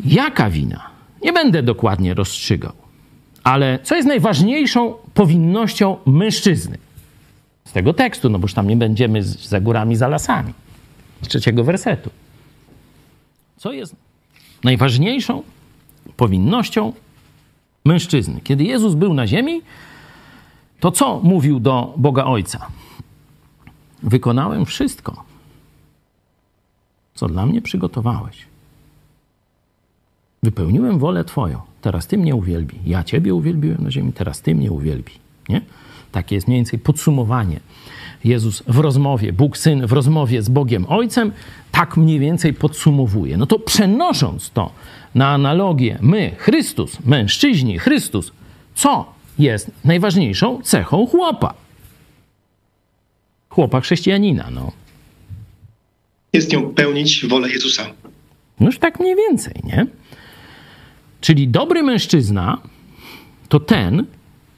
[0.05, 0.91] Jaka wina?
[1.23, 2.82] Nie będę dokładnie rozstrzygał.
[3.45, 6.79] Ale co jest najważniejszą powinnością mężczyzny?
[7.65, 10.53] Z tego tekstu, no boż tam nie będziemy za górami, za lasami.
[11.23, 12.11] Z trzeciego wersetu.
[13.57, 13.97] Co jest
[14.65, 15.43] najważniejszą
[16.17, 16.93] powinnością
[17.85, 18.41] mężczyzny?
[18.41, 19.63] Kiedy Jezus był na ziemi,
[20.81, 22.67] to co mówił do Boga Ojca?
[24.03, 25.25] Wykonałem wszystko,
[27.15, 28.47] co dla mnie przygotowałeś.
[30.43, 31.72] Wypełniłem wolę Twoją.
[31.83, 32.77] Teraz Ty mnie uwielbi.
[32.87, 35.13] Ja Ciebie uwielbiłem na ziemi, teraz Ty mnie uwielbi.
[35.49, 35.61] Nie?
[36.13, 37.61] Takie jest mniej więcej podsumowanie.
[38.25, 41.33] Jezus w rozmowie, Bóg Syn w rozmowie z Bogiem Ojcem,
[41.73, 43.37] tak mniej więcej podsumowuje.
[43.37, 44.73] No to przenosząc to
[45.15, 48.33] na analogię, my, Chrystus, mężczyźni, Chrystus,
[48.75, 51.55] co jest najważniejszą cechą chłopa?
[53.49, 54.73] Chłopa chrześcijanina, no.
[56.33, 57.87] Jest nią pełnić wolę Jezusa.
[58.61, 59.87] No już tak mniej więcej, nie?
[61.23, 62.59] Czyli dobry mężczyzna
[63.49, 64.07] to ten,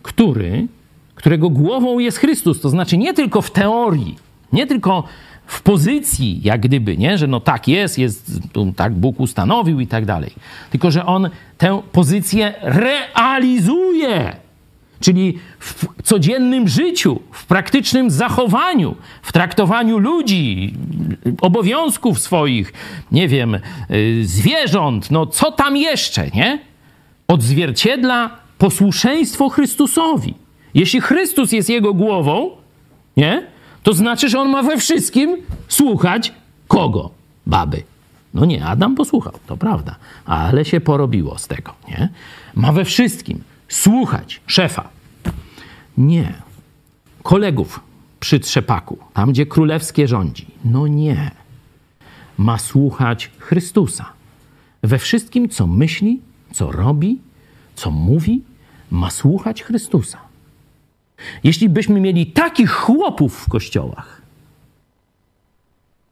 [0.02, 0.66] który,
[1.14, 2.60] którego głową jest Chrystus.
[2.60, 4.16] To znaczy nie tylko w teorii,
[4.52, 5.04] nie tylko
[5.46, 7.18] w pozycji, jak gdyby, nie?
[7.18, 8.40] że no tak jest, jest,
[8.76, 10.30] tak Bóg ustanowił i tak dalej.
[10.70, 14.36] Tylko, że on tę pozycję realizuje.
[15.04, 20.74] Czyli w codziennym życiu, w praktycznym zachowaniu, w traktowaniu ludzi,
[21.40, 22.72] obowiązków swoich,
[23.12, 23.54] nie wiem,
[23.90, 26.58] y, zwierząt, no co tam jeszcze, nie?
[27.28, 30.34] Odzwierciedla posłuszeństwo Chrystusowi.
[30.74, 32.50] Jeśli Chrystus jest jego głową,
[33.16, 33.46] nie?
[33.82, 35.36] To znaczy, że on ma we wszystkim
[35.68, 36.32] słuchać
[36.68, 37.10] kogo?
[37.46, 37.82] Baby.
[38.34, 42.08] No nie, Adam posłuchał, to prawda, ale się porobiło z tego, nie?
[42.54, 44.93] Ma we wszystkim słuchać szefa.
[45.98, 46.34] Nie.
[47.22, 47.80] Kolegów
[48.20, 50.46] przy trzepaku, tam gdzie królewskie rządzi.
[50.64, 51.30] No nie.
[52.38, 54.12] Ma słuchać Chrystusa.
[54.82, 56.20] We wszystkim, co myśli,
[56.52, 57.18] co robi,
[57.74, 58.42] co mówi,
[58.90, 60.18] ma słuchać Chrystusa.
[61.44, 64.22] Jeśli byśmy mieli takich chłopów w kościołach,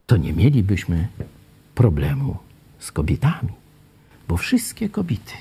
[0.07, 1.09] to nie mielibyśmy
[1.75, 2.37] problemu
[2.79, 3.53] z kobietami,
[4.29, 5.35] bo wszystkie kobiety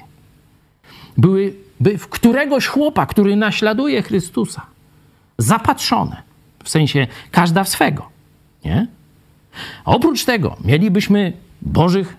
[1.82, 4.62] byłyby w któregoś chłopa, który naśladuje Chrystusa,
[5.38, 6.22] zapatrzone.
[6.64, 8.10] W sensie każda w swego,
[8.66, 8.88] nie?
[9.86, 12.18] Oprócz tego mielibyśmy bożych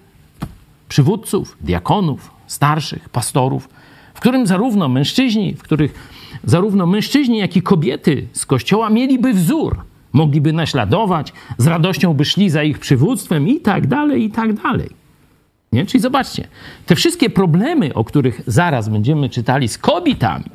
[0.89, 3.69] przywódców, diakonów, starszych, pastorów,
[4.15, 6.11] w którym zarówno mężczyźni, w których
[6.45, 12.51] zarówno mężczyźni, jak i kobiety z kościoła mieliby wzór, mogliby naśladować, z radością by szli
[12.51, 15.02] za ich przywództwem i tak dalej, i tak dalej.
[15.73, 15.87] Nie?
[15.87, 16.49] Czyli zobaczcie,
[16.87, 20.51] te wszystkie problemy, o których zaraz będziemy czytali z kobietami,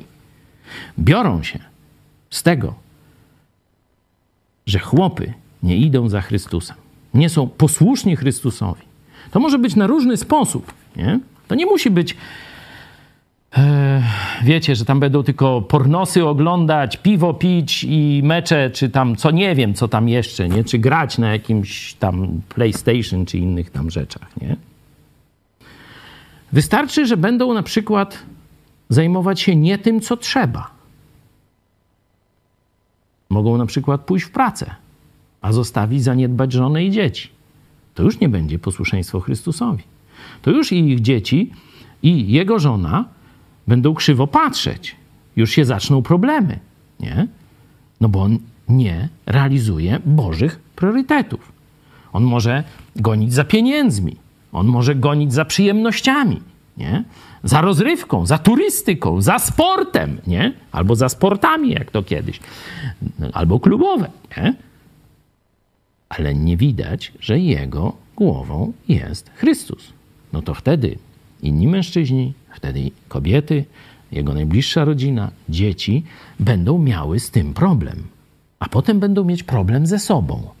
[0.98, 1.58] biorą się
[2.30, 2.74] z tego,
[4.66, 6.76] że chłopy nie idą za Chrystusem,
[7.14, 8.82] nie są posłuszni Chrystusowi.
[9.30, 10.72] To może być na różny sposób.
[10.96, 11.20] Nie?
[11.48, 12.16] To nie musi być
[13.56, 14.02] e,
[14.44, 19.54] wiecie, że tam będą tylko pornosy oglądać, piwo pić i mecze, czy tam co nie
[19.54, 20.64] wiem, co tam jeszcze, nie?
[20.64, 24.56] Czy grać na jakimś tam PlayStation, czy innych tam rzeczach, nie?
[26.52, 28.18] Wystarczy, że będą na przykład
[28.88, 30.70] zajmować się nie tym, co trzeba.
[33.30, 34.74] Mogą na przykład pójść w pracę,
[35.40, 37.28] a zostawić zaniedbać żonę i dzieci.
[37.94, 39.82] To już nie będzie posłuszeństwo Chrystusowi.
[40.42, 41.52] To już i ich dzieci,
[42.02, 43.04] i jego żona
[43.66, 44.96] będą krzywo patrzeć.
[45.36, 46.58] Już się zaczną problemy,
[47.00, 47.28] nie?
[48.00, 51.52] No bo on nie realizuje Bożych priorytetów.
[52.12, 52.64] On może
[52.96, 54.16] gonić za pieniędzmi,
[54.52, 56.40] on może gonić za przyjemnościami,
[56.76, 57.04] nie?
[57.44, 60.52] Za rozrywką, za turystyką, za sportem, nie?
[60.72, 62.40] Albo za sportami, jak to kiedyś.
[63.32, 64.54] Albo klubowe, nie?
[66.08, 69.92] Ale nie widać, że jego głową jest Chrystus.
[70.32, 70.98] No to wtedy
[71.42, 73.64] inni mężczyźni, wtedy kobiety,
[74.12, 76.04] jego najbliższa rodzina, dzieci
[76.40, 78.02] będą miały z tym problem.
[78.58, 80.57] A potem będą mieć problem ze sobą.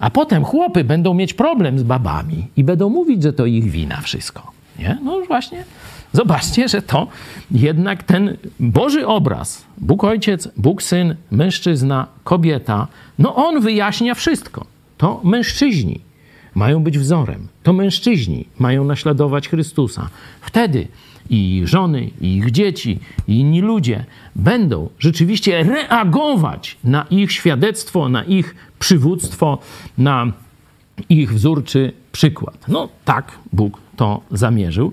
[0.00, 4.00] A potem chłopy będą mieć problem z babami i będą mówić, że to ich wina
[4.00, 4.52] wszystko.
[4.78, 4.98] Nie?
[5.02, 5.64] No właśnie,
[6.12, 7.06] zobaczcie, że to
[7.50, 12.86] jednak ten Boży obraz, Bóg Ojciec, Bóg Syn, mężczyzna, kobieta,
[13.18, 14.66] no on wyjaśnia wszystko.
[14.98, 16.00] To mężczyźni
[16.54, 17.48] mają być wzorem.
[17.62, 20.08] To mężczyźni mają naśladować Chrystusa.
[20.40, 20.88] Wtedy
[21.30, 22.98] i ich żony, i ich dzieci,
[23.28, 24.04] i inni ludzie
[24.36, 29.58] będą rzeczywiście reagować na ich świadectwo, na ich przywództwo,
[29.98, 30.32] na
[31.08, 32.68] ich wzór czy przykład.
[32.68, 34.92] No tak Bóg to zamierzył.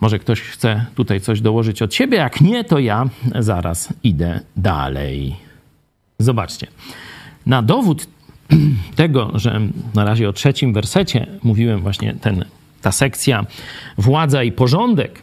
[0.00, 5.36] Może ktoś chce tutaj coś dołożyć od siebie, jak nie, to ja zaraz idę dalej.
[6.18, 6.66] Zobaczcie.
[7.46, 8.06] Na dowód
[8.96, 9.60] tego, że
[9.94, 12.44] na razie o trzecim wersecie mówiłem właśnie ten,
[12.82, 13.46] ta sekcja
[13.98, 15.22] władza i porządek,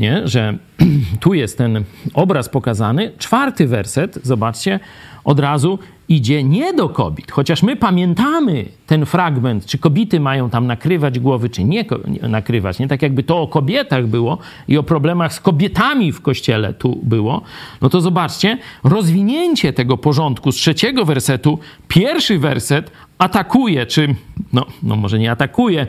[0.00, 0.28] nie?
[0.28, 0.58] że
[1.20, 3.12] tu jest ten obraz pokazany.
[3.18, 4.80] Czwarty werset, zobaczcie,
[5.24, 5.78] od razu
[6.08, 7.32] idzie nie do kobiet.
[7.32, 11.84] Chociaż my pamiętamy ten fragment, czy kobiety mają tam nakrywać głowy, czy nie
[12.22, 12.78] nakrywać.
[12.78, 14.38] Nie tak jakby to o kobietach było
[14.68, 17.42] i o problemach z kobietami w kościele tu było.
[17.82, 24.14] No to zobaczcie, rozwinięcie tego porządku z trzeciego wersetu, pierwszy werset atakuje, czy
[24.52, 25.86] no, no może nie atakuje,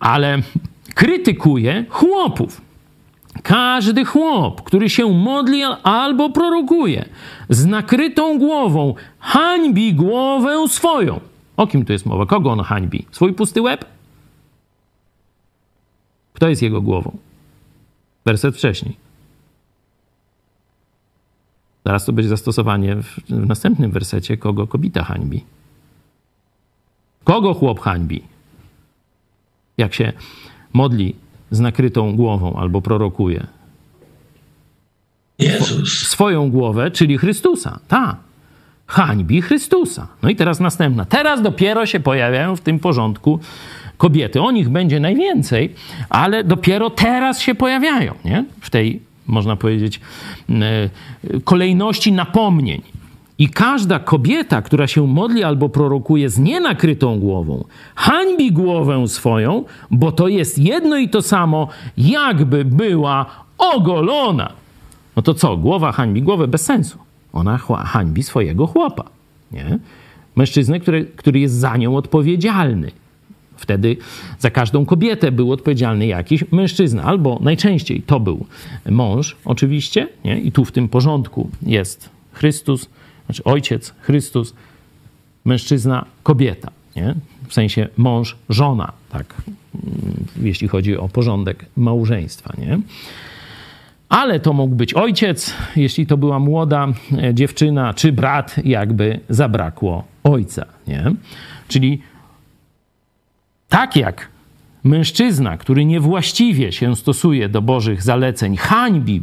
[0.00, 0.38] ale
[0.94, 2.71] krytykuje chłopów.
[3.42, 7.08] Każdy chłop, który się modli albo prorokuje
[7.48, 11.20] z nakrytą głową, hańbi głowę swoją.
[11.56, 12.26] O kim tu jest mowa?
[12.26, 13.06] Kogo on hańbi?
[13.10, 13.84] Swój pusty łeb?
[16.32, 17.16] Kto jest jego głową?
[18.24, 18.96] Werset wcześniej.
[21.86, 25.44] Zaraz to będzie zastosowanie w, w następnym wersecie, kogo kobieta hańbi.
[27.24, 28.22] Kogo chłop hańbi?
[29.78, 30.12] Jak się
[30.72, 31.14] modli
[31.52, 33.46] z nakrytą głową albo prorokuje?
[35.38, 36.08] Jezus.
[36.08, 37.78] Swoją głowę, czyli Chrystusa.
[37.88, 38.16] Ta.
[38.86, 40.06] Hańbi Chrystusa.
[40.22, 41.04] No i teraz następna.
[41.04, 43.40] Teraz dopiero się pojawiają w tym porządku
[43.96, 44.40] kobiety.
[44.40, 45.74] O nich będzie najwięcej,
[46.08, 48.44] ale dopiero teraz się pojawiają, nie?
[48.60, 50.00] W tej, można powiedzieć,
[51.44, 52.82] kolejności napomnień.
[53.42, 57.64] I każda kobieta, która się modli albo prorokuje z nienakrytą głową,
[57.94, 63.26] hańbi głowę swoją, bo to jest jedno i to samo, jakby była
[63.58, 64.52] ogolona.
[65.16, 65.56] No to co?
[65.56, 66.98] Głowa hańbi głowę bez sensu.
[67.32, 69.04] Ona hańbi swojego chłopa.
[69.52, 69.78] Nie?
[70.36, 72.90] Mężczyznę, który, który jest za nią odpowiedzialny.
[73.56, 73.96] Wtedy
[74.38, 78.46] za każdą kobietę był odpowiedzialny jakiś mężczyzna, albo najczęściej to był
[78.90, 80.40] mąż, oczywiście, nie?
[80.40, 82.88] i tu w tym porządku jest Chrystus,
[83.26, 84.54] znaczy ojciec, Chrystus,
[85.44, 86.70] mężczyzna, kobieta.
[86.96, 87.14] Nie?
[87.48, 89.34] W sensie mąż, żona, tak,
[90.42, 92.52] jeśli chodzi o porządek małżeństwa.
[92.58, 92.78] Nie?
[94.08, 96.88] Ale to mógł być ojciec, jeśli to była młoda
[97.22, 100.66] e, dziewczyna, czy brat, jakby zabrakło ojca.
[100.86, 101.04] Nie?
[101.68, 102.02] Czyli
[103.68, 104.28] tak jak
[104.84, 109.22] mężczyzna, który niewłaściwie się stosuje do Bożych zaleceń, hańbi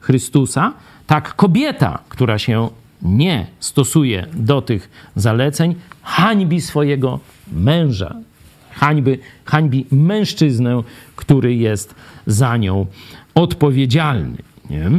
[0.00, 0.72] Chrystusa,
[1.06, 2.68] tak kobieta, która się
[3.02, 7.20] nie stosuje do tych zaleceń, hańbi swojego
[7.52, 8.14] męża.
[8.70, 10.82] Hańby, hańbi mężczyznę,
[11.16, 11.94] który jest
[12.26, 12.86] za nią
[13.34, 14.36] odpowiedzialny.
[14.70, 14.90] Nie?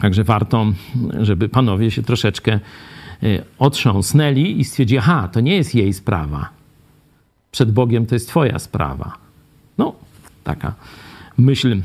[0.00, 0.66] Także warto,
[1.20, 2.60] żeby panowie się troszeczkę
[3.22, 6.48] y, otrząsnęli i stwierdzili, aha, to nie jest jej sprawa.
[7.52, 9.12] Przed Bogiem to jest twoja sprawa.
[9.78, 9.94] No,
[10.44, 10.74] taka
[11.38, 11.82] myśl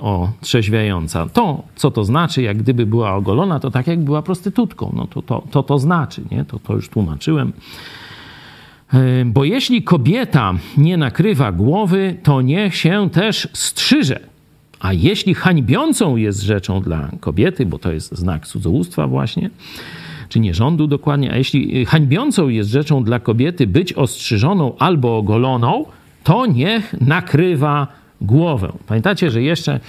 [0.00, 1.26] o trzeźwiająca.
[1.26, 4.92] To, co to znaczy, jak gdyby była ogolona, to tak jak była prostytutką.
[4.96, 6.44] No to to, to, to znaczy, nie?
[6.44, 7.52] To, to już tłumaczyłem.
[8.94, 14.20] E, bo jeśli kobieta nie nakrywa głowy, to niech się też strzyże.
[14.80, 19.50] A jeśli hańbiącą jest rzeczą dla kobiety, bo to jest znak cudzołóstwa właśnie,
[20.28, 25.84] czy nierządu dokładnie, a jeśli hańbiącą jest rzeczą dla kobiety być ostrzyżoną albo ogoloną,
[26.24, 27.86] to niech nakrywa
[28.20, 28.72] głowę.
[28.86, 29.80] Pamiętacie, że jeszcze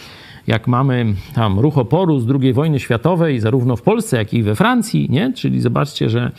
[0.50, 1.06] jak mamy
[1.36, 5.34] tam ruch oporu z II wojny światowej, zarówno w Polsce, jak i we Francji, nie?
[5.34, 6.32] Czyli zobaczcie, że,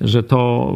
[0.00, 0.72] że to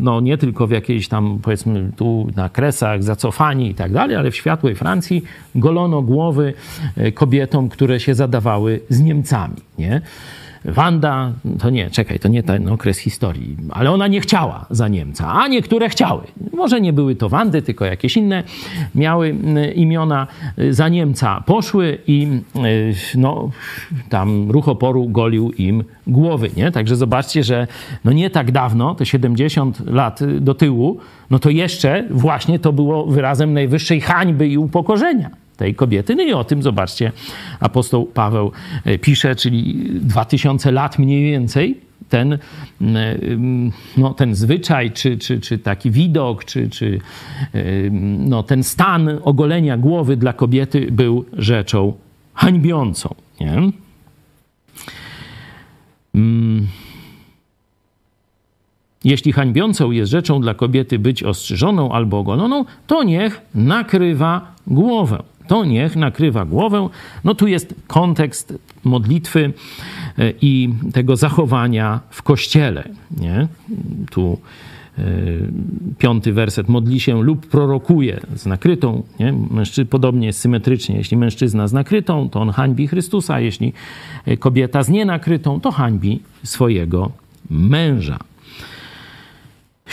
[0.00, 4.30] no, nie tylko w jakiejś tam, powiedzmy, tu na kresach zacofani i tak dalej, ale
[4.30, 5.24] w światłej Francji
[5.54, 6.54] golono głowy
[6.96, 10.00] e, kobietom, które się zadawały z Niemcami, nie?
[10.64, 15.32] Wanda, to nie, czekaj, to nie ten okres historii, ale ona nie chciała za Niemca,
[15.32, 16.22] a niektóre chciały.
[16.52, 18.42] Może nie były to Wandy, tylko jakieś inne
[18.94, 20.26] miały mm, imiona
[20.58, 21.42] y, za Niemca.
[21.46, 23.50] Poszły i y, no,
[24.08, 26.70] tam ruch oporu golił im głowy, nie?
[26.70, 27.66] Także zobaczcie, że
[28.04, 30.98] no nie tak dawno, te 70 lat do tyłu,
[31.30, 36.16] no to jeszcze właśnie to było wyrazem najwyższej hańby i upokorzenia tej kobiety.
[36.16, 37.12] No i o tym, zobaczcie,
[37.60, 38.52] apostoł Paweł
[38.84, 42.38] e, pisze, czyli 2000 lat mniej więcej ten, e,
[43.96, 46.98] no, ten zwyczaj, czy, czy, czy taki widok, czy, czy
[47.52, 47.62] e,
[48.30, 51.94] no, ten stan ogolenia głowy dla kobiety był rzeczą
[52.34, 53.14] hańbiącą.
[53.40, 53.70] Nie?
[56.14, 56.66] Mm.
[59.04, 65.64] Jeśli hańbiącą jest rzeczą dla kobiety być ostrzyżoną albo ogoloną, to niech nakrywa głowę to
[65.64, 66.88] niech nakrywa głowę.
[67.24, 69.52] No tu jest kontekst modlitwy
[70.18, 72.88] e, i tego zachowania w kościele.
[73.20, 73.48] Nie?
[74.10, 74.38] Tu
[74.98, 75.02] e,
[75.98, 79.32] piąty werset, modli się lub prorokuje z nakrytą, nie?
[79.50, 83.72] Mężczy, podobnie jest symetrycznie, jeśli mężczyzna z nakrytą, to on hańbi Chrystusa, jeśli
[84.26, 87.10] e, kobieta z nienakrytą, to hańbi swojego
[87.50, 88.18] męża.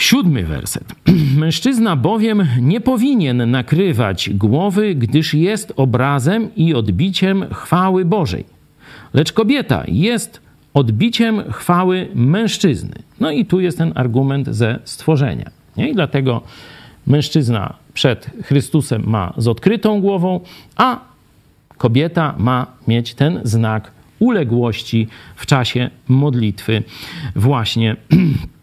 [0.02, 0.94] Siódmy werset.
[1.36, 8.44] Mężczyzna bowiem nie powinien nakrywać głowy, gdyż jest obrazem i odbiciem chwały Bożej.
[9.14, 10.40] Lecz kobieta jest
[10.74, 12.94] odbiciem chwały mężczyzny.
[13.20, 15.50] No i tu jest ten argument ze stworzenia.
[15.76, 15.88] Nie?
[15.90, 16.42] I dlatego
[17.06, 20.40] mężczyzna przed Chrystusem ma z odkrytą głową,
[20.76, 21.00] a
[21.78, 26.82] kobieta ma mieć ten znak uległości w czasie modlitwy
[27.36, 27.96] właśnie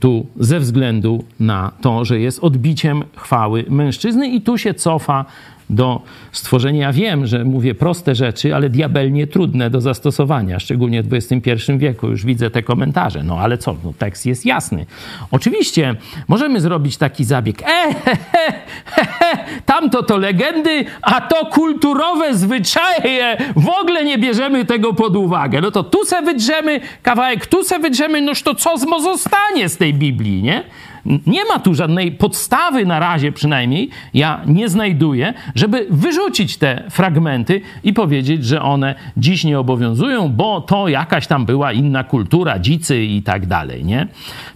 [0.00, 5.24] tu ze względu na to, że jest odbiciem chwały mężczyzny i tu się cofa
[5.70, 6.02] do
[6.32, 6.80] stworzenia.
[6.80, 12.08] Ja wiem, że mówię proste rzeczy, ale diabelnie trudne do zastosowania, szczególnie w XXI wieku.
[12.08, 13.22] Już widzę te komentarze.
[13.22, 13.76] No ale co?
[13.84, 14.86] No, tekst jest jasny.
[15.30, 15.94] Oczywiście
[16.28, 17.62] możemy zrobić taki zabieg.
[17.62, 18.52] E, he, he,
[18.84, 23.36] he, he, tamto to legendy, a to kulturowe zwyczaje.
[23.56, 25.60] W ogóle nie bierzemy tego pod uwagę.
[25.60, 29.94] No to tu se wydrzemy kawałek, tu se wydrzemy, noż to co zostanie z tej
[29.94, 30.64] Biblii, nie?
[31.04, 37.60] Nie ma tu żadnej podstawy na razie przynajmniej, ja nie znajduję, żeby wyrzucić te fragmenty
[37.84, 43.04] i powiedzieć, że one dziś nie obowiązują, bo to jakaś tam była inna kultura, dzicy
[43.04, 44.08] i tak dalej, nie?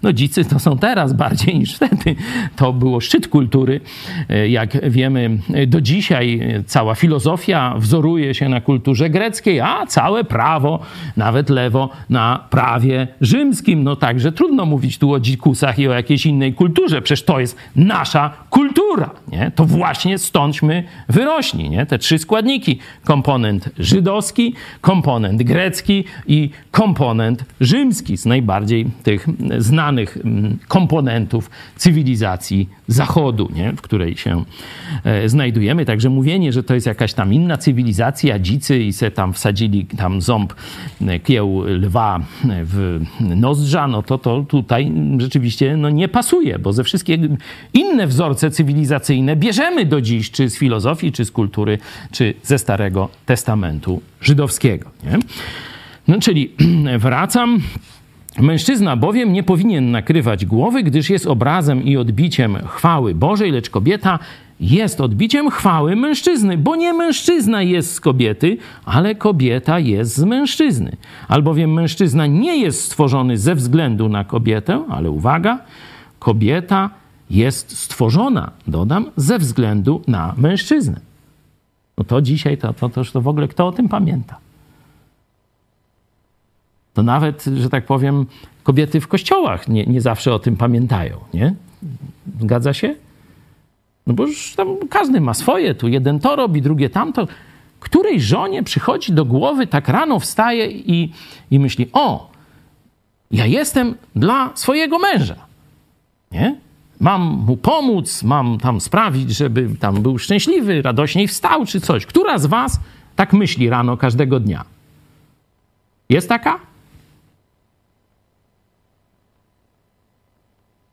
[0.02, 2.16] No dzicy to są teraz bardziej niż wtedy.
[2.56, 3.80] To było szczyt kultury.
[4.48, 10.80] Jak wiemy, do dzisiaj cała filozofia wzoruje się na kulturze greckiej, a całe prawo,
[11.16, 13.84] nawet lewo, na prawie rzymskim.
[13.84, 17.02] No także trudno mówić tu o dzikusach i o jakiejś innej kulturze.
[17.02, 19.10] Przecież to jest nasza kultura.
[19.32, 19.52] Nie?
[19.54, 21.70] To właśnie stądśmy wyrośli.
[21.70, 21.86] Nie?
[21.86, 22.78] Te trzy składniki.
[23.04, 28.16] Komponent żydowski, komponent grecki i komponent rzymski.
[28.16, 29.26] Z najbardziej tych
[29.58, 33.72] znanych mm, komponentów cywilizacji Zachodu, nie?
[33.72, 34.44] w której się
[35.04, 35.84] e, znajdujemy.
[35.84, 40.20] Także mówienie, że to jest jakaś tam inna cywilizacja, dzicy i se tam wsadzili tam
[40.20, 40.54] ząb
[41.06, 46.23] e, kieł lwa w nozdrza, no to to tutaj rzeczywiście no, nie pasuje,
[46.58, 47.18] bo ze wszystkie
[47.74, 51.78] inne wzorce cywilizacyjne bierzemy do dziś, czy z filozofii, czy z kultury,
[52.12, 54.90] czy ze Starego Testamentu żydowskiego.
[55.04, 55.18] Nie?
[56.08, 56.50] No, czyli
[56.98, 57.60] wracam.
[58.40, 64.18] Mężczyzna bowiem nie powinien nakrywać głowy, gdyż jest obrazem i odbiciem chwały Bożej, lecz kobieta
[64.60, 70.96] jest odbiciem chwały mężczyzny, bo nie mężczyzna jest z kobiety, ale kobieta jest z mężczyzny.
[71.28, 75.58] Albowiem mężczyzna nie jest stworzony ze względu na kobietę, ale uwaga,
[76.24, 76.90] kobieta
[77.30, 81.00] jest stworzona, dodam, ze względu na mężczyznę.
[81.98, 84.36] No to dzisiaj, to, to, to, to w ogóle kto o tym pamięta?
[86.94, 88.26] To nawet, że tak powiem,
[88.62, 91.54] kobiety w kościołach nie, nie zawsze o tym pamiętają, nie?
[92.40, 92.94] Zgadza się?
[94.06, 97.28] No bo już tam każdy ma swoje, tu jeden to robi, drugie tamto.
[97.80, 101.12] Której żonie przychodzi do głowy, tak rano wstaje i,
[101.50, 102.30] i myśli, o,
[103.30, 105.36] ja jestem dla swojego męża,
[106.34, 106.56] nie?
[107.00, 112.06] Mam mu pomóc, mam tam sprawić, żeby tam był szczęśliwy, radośniej wstał czy coś.
[112.06, 112.80] Która z was
[113.16, 114.64] tak myśli rano każdego dnia?
[116.08, 116.60] Jest taka?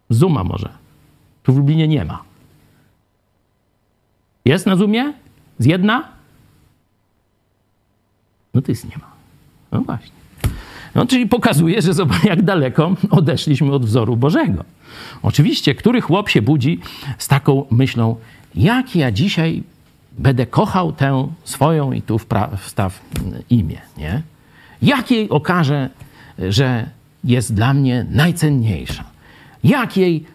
[0.10, 0.70] Zuma może.
[1.44, 2.24] Tu w Lublinie nie ma.
[4.46, 5.14] Jest na Zoomie?
[5.60, 6.10] Z jedna?
[8.54, 9.12] No to jest nie ma.
[9.72, 10.21] No właśnie.
[10.96, 14.64] No, czyli pokazuje, że zobacz, jak daleko odeszliśmy od wzoru Bożego.
[15.22, 16.80] Oczywiście, który chłop się budzi
[17.18, 18.16] z taką myślą,
[18.56, 19.64] jak ja dzisiaj
[20.18, 22.20] będę kochał tę swoją i tu
[22.58, 23.00] wstaw
[23.50, 24.22] imię, nie?
[24.82, 25.30] Jak jej
[26.50, 26.90] że
[27.24, 29.04] jest dla mnie najcenniejsza?
[29.64, 30.26] Jak jej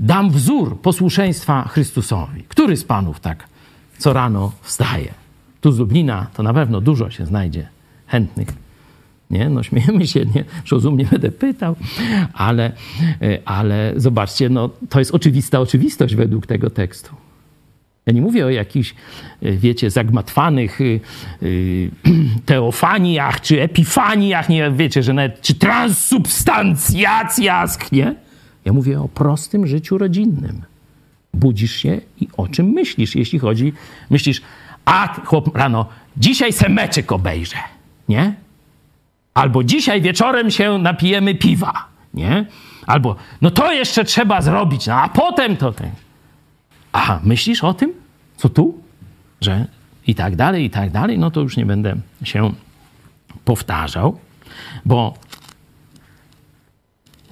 [0.00, 2.42] dam wzór posłuszeństwa Chrystusowi?
[2.42, 3.48] Który z panów tak
[3.98, 5.14] co rano wstaje?
[5.60, 7.68] Tu z Lublina to na pewno dużo się znajdzie
[8.06, 8.65] chętnych.
[9.30, 9.48] Nie?
[9.48, 10.44] No śmiejemy się, nie?
[10.70, 11.76] Rozumnie będę pytał,
[12.32, 12.72] ale,
[13.44, 17.16] ale zobaczcie, no, to jest oczywista oczywistość według tego tekstu.
[18.06, 18.94] Ja nie mówię o jakichś,
[19.42, 21.00] wiecie, zagmatwanych y,
[22.46, 28.14] teofaniach czy epifaniach, nie wiecie, że nawet, czy transsubstancjacjach, nie?
[28.64, 30.62] Ja mówię o prostym życiu rodzinnym.
[31.34, 33.72] Budzisz się i o czym myślisz, jeśli chodzi,
[34.10, 34.42] myślisz,
[34.84, 37.56] a chłop rano, dzisiaj se meczek obejrzę,
[38.08, 38.34] nie?
[39.36, 41.72] Albo dzisiaj wieczorem się napijemy piwa,
[42.14, 42.46] nie?
[42.86, 45.74] Albo, no to jeszcze trzeba zrobić, no a potem to...
[46.92, 47.92] Aha, myślisz o tym,
[48.36, 48.74] co tu?
[49.40, 49.66] Że
[50.06, 52.52] i tak dalej, i tak dalej, no to już nie będę się
[53.44, 54.18] powtarzał,
[54.84, 55.14] bo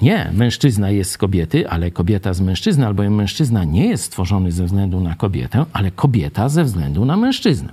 [0.03, 4.65] nie, mężczyzna jest z kobiety, ale kobieta z mężczyzny, albowiem mężczyzna nie jest stworzony ze
[4.65, 7.69] względu na kobietę, ale kobieta ze względu na mężczyznę.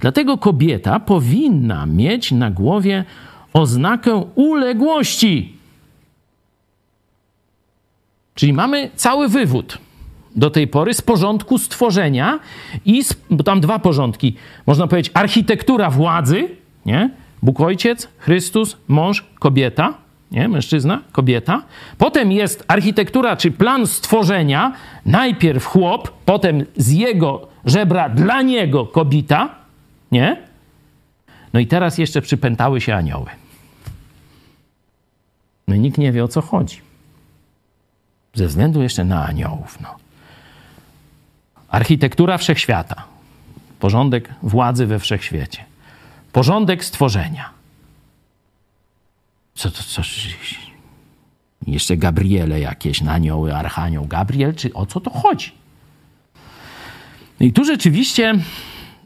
[0.00, 3.04] Dlatego kobieta powinna mieć na głowie
[3.52, 5.56] oznakę uległości.
[8.34, 9.78] Czyli mamy cały wywód
[10.36, 12.38] do tej pory z porządku stworzenia
[12.84, 14.36] i z, bo tam dwa porządki,
[14.66, 16.48] można powiedzieć architektura władzy,
[16.86, 17.10] nie?
[17.42, 19.94] Bóg Ojciec, Chrystus, mąż, kobieta,
[20.30, 20.48] nie?
[20.48, 21.62] Mężczyzna, kobieta.
[21.98, 24.72] Potem jest architektura, czy plan stworzenia.
[25.06, 29.54] Najpierw chłop, potem z jego żebra dla niego kobieta,
[30.12, 30.49] nie?
[31.52, 33.30] No i teraz jeszcze przypętały się anioły.
[35.68, 36.80] No i nikt nie wie o co chodzi.
[38.34, 39.78] Ze względu jeszcze na aniołów.
[39.80, 39.96] No.
[41.68, 43.04] Architektura wszechświata.
[43.80, 45.64] Porządek władzy we wszechświecie.
[46.32, 47.50] Porządek stworzenia.
[49.54, 50.02] Co to, co?
[51.66, 55.52] Jeszcze Gabriele jakieś, anioły, archanioł Gabriel, czy o co to chodzi?
[57.40, 58.34] No I tu rzeczywiście,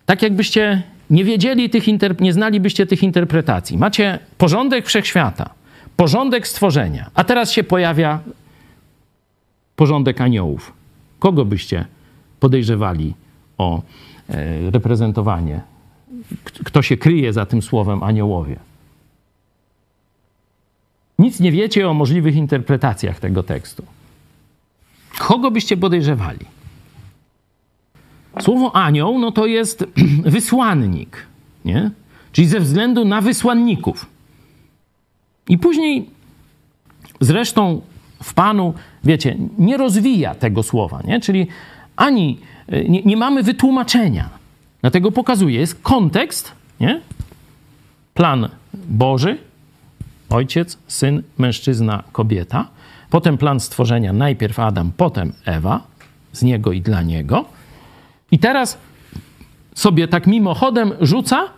[0.06, 0.82] tak jakbyście
[1.14, 1.84] nie wiedzieli tych,
[2.20, 3.78] nie znalibyście tych interpretacji.
[3.78, 5.50] Macie porządek wszechświata,
[5.96, 8.20] porządek stworzenia, a teraz się pojawia
[9.76, 10.72] porządek aniołów.
[11.18, 11.84] Kogo byście
[12.40, 13.14] podejrzewali
[13.58, 13.82] o
[14.28, 15.60] e, reprezentowanie?
[16.64, 18.56] Kto się kryje za tym słowem aniołowie?
[21.18, 23.84] Nic nie wiecie o możliwych interpretacjach tego tekstu.
[25.18, 26.46] Kogo byście podejrzewali?
[28.40, 29.84] Słowo anioł, no to jest
[30.36, 31.26] wysłannik,
[31.64, 31.90] nie?
[32.32, 34.06] Czyli ze względu na wysłanników.
[35.48, 36.10] I później
[37.20, 37.80] zresztą
[38.22, 38.74] w Panu,
[39.04, 41.20] wiecie, nie rozwija tego słowa, nie?
[41.20, 41.46] Czyli
[41.96, 44.28] ani e, nie, nie mamy wytłumaczenia.
[44.80, 47.00] Dlatego pokazuje, jest kontekst, nie?
[48.14, 49.38] Plan Boży,
[50.30, 52.68] ojciec, syn, mężczyzna, kobieta.
[53.10, 55.80] Potem plan stworzenia, najpierw Adam, potem Ewa,
[56.32, 57.44] z niego i dla niego.
[58.34, 58.78] I teraz
[59.74, 61.50] sobie tak mimochodem rzuca,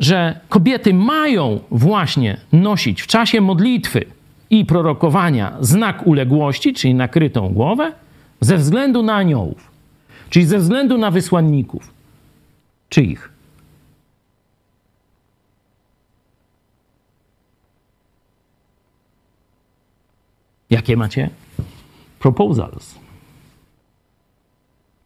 [0.00, 4.04] że kobiety mają właśnie nosić w czasie modlitwy
[4.50, 7.92] i prorokowania znak uległości, czyli nakrytą głowę,
[8.40, 9.70] ze względu na aniołów,
[10.30, 11.90] czyli ze względu na wysłanników.
[12.88, 13.30] Czyich?
[20.70, 21.30] Jakie macie
[22.18, 22.99] proposals?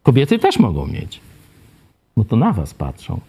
[0.04, 1.20] Kobiety też mogą mieć.
[2.16, 3.20] No to na was patrzą.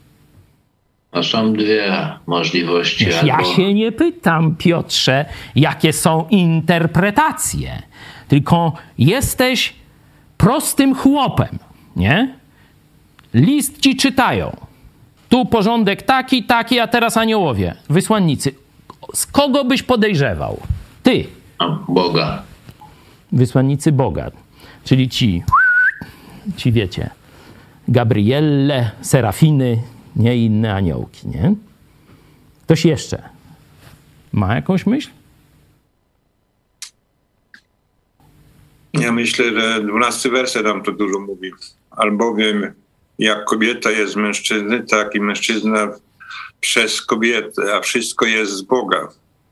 [1.14, 1.94] No są dwie
[2.28, 3.06] możliwości.
[3.06, 7.82] Wiesz, Ja się nie pytam, Piotrze, jakie są interpretacje.
[8.28, 9.74] Tylko jesteś
[10.38, 11.60] prostym chłopem,
[11.96, 12.36] nie?
[13.34, 14.56] List ci czytają.
[15.30, 18.56] Tu porządek taki, taki, a teraz aniołowie, wysłannicy.
[19.14, 20.60] Z kogo byś podejrzewał?
[21.04, 21.26] Ty.
[21.88, 22.44] Boga.
[23.32, 24.32] Wysłannicy Boga.
[24.84, 25.44] Czyli ci
[26.58, 27.10] ci wiecie,
[27.88, 29.82] Gabrielle, Serafiny,
[30.16, 31.56] nie inne aniołki, nie?
[32.64, 33.30] Ktoś jeszcze
[34.34, 35.10] ma jakąś myśl?
[38.94, 41.52] Ja myślę, że dwunasty werset nam to dużo mówi.
[41.92, 42.74] Albowiem
[43.20, 45.88] jak kobieta jest mężczyzny, tak i mężczyzna
[46.60, 49.08] przez kobietę, a wszystko jest z Boga.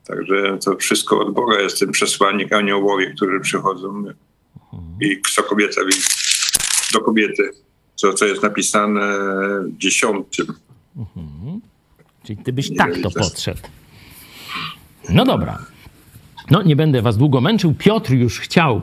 [0.06, 4.04] Także to wszystko od Boga jest ten przesłannik aniołowie, którzy przychodzą
[5.00, 6.23] i co kobieta widzi
[6.94, 7.50] do kobiety,
[7.94, 9.00] co, co jest napisane
[9.62, 10.46] w dziesiątym.
[10.96, 11.60] Mhm.
[12.22, 13.60] Czyli ty byś tak to podszedł.
[15.08, 15.58] No dobra.
[16.50, 17.74] No, nie będę was długo męczył.
[17.74, 18.82] Piotr już chciał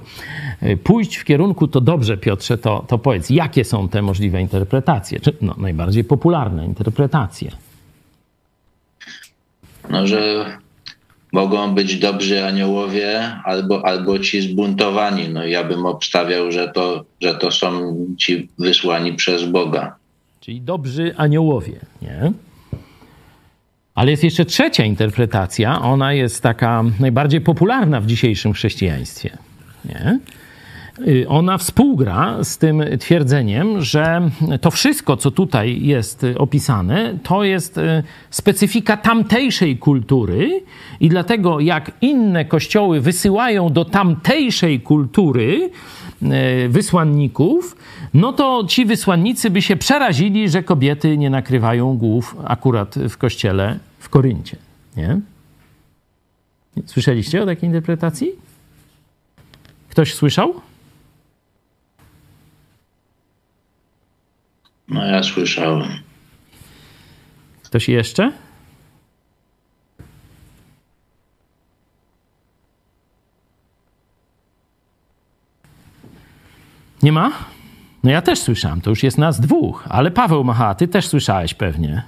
[0.62, 5.20] e, pójść w kierunku, to dobrze, Piotrze, to, to powiedz, jakie są te możliwe interpretacje?
[5.20, 7.52] Czy, no, najbardziej popularne interpretacje.
[9.90, 10.46] No, że
[11.32, 15.30] mogą być dobrzy aniołowie albo, albo ci zbuntowani.
[15.30, 19.96] No ja bym obstawiał, że to, że to są ci wysłani przez Boga.
[20.40, 22.32] Czyli dobrzy aniołowie, nie?
[23.96, 25.82] Ale jest jeszcze trzecia interpretacja.
[25.82, 29.38] Ona jest taka najbardziej popularna w dzisiejszym chrześcijaństwie.
[29.86, 30.20] Nie?
[31.08, 34.30] Y, ona współgra z tym twierdzeniem, że
[34.62, 40.64] to wszystko, co tutaj jest opisane, to jest y, specyfika tamtejszej kultury
[41.00, 45.70] i dlatego jak inne kościoły wysyłają do tamtejszej kultury
[46.66, 47.78] y, wysłanników,
[48.14, 53.80] no to ci wysłannicy by się przerazili, że kobiety nie nakrywają głów akurat w kościele
[54.00, 54.58] w Koryncie.
[54.98, 55.20] Nie?
[56.86, 58.32] Słyszeliście o takiej interpretacji?
[59.90, 60.54] Ktoś słyszał?
[64.92, 65.90] No ja słyszałem.
[67.64, 68.32] Ktoś jeszcze?
[77.04, 77.32] Nie ma?
[78.04, 81.54] No ja też słyszałem, to już jest nas dwóch, ale Paweł Macha, ty też słyszałeś
[81.54, 82.04] pewnie.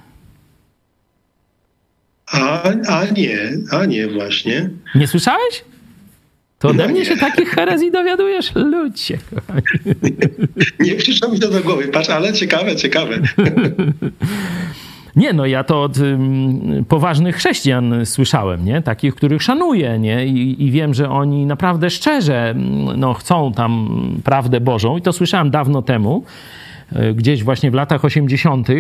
[2.32, 3.38] A, a nie,
[3.72, 4.70] a nie właśnie.
[4.96, 5.64] Nie słyszałeś?
[6.64, 8.56] To ode mnie się takich herezji dowiadujesz?
[8.56, 9.62] Ludzie, kochani.
[10.80, 13.20] Nie przyszło mi to do głowy, patrz, ale ciekawe, ciekawe.
[15.16, 18.82] Nie, no ja to od um, poważnych chrześcijan słyszałem, nie?
[18.82, 20.26] Takich, których szanuję, nie?
[20.26, 22.56] I, I, wiem, że oni naprawdę szczerze
[22.98, 23.90] no, chcą tam
[24.24, 26.24] prawdę Bożą i to słyszałem dawno temu.
[26.96, 28.74] E, gdzieś właśnie w latach 80., e,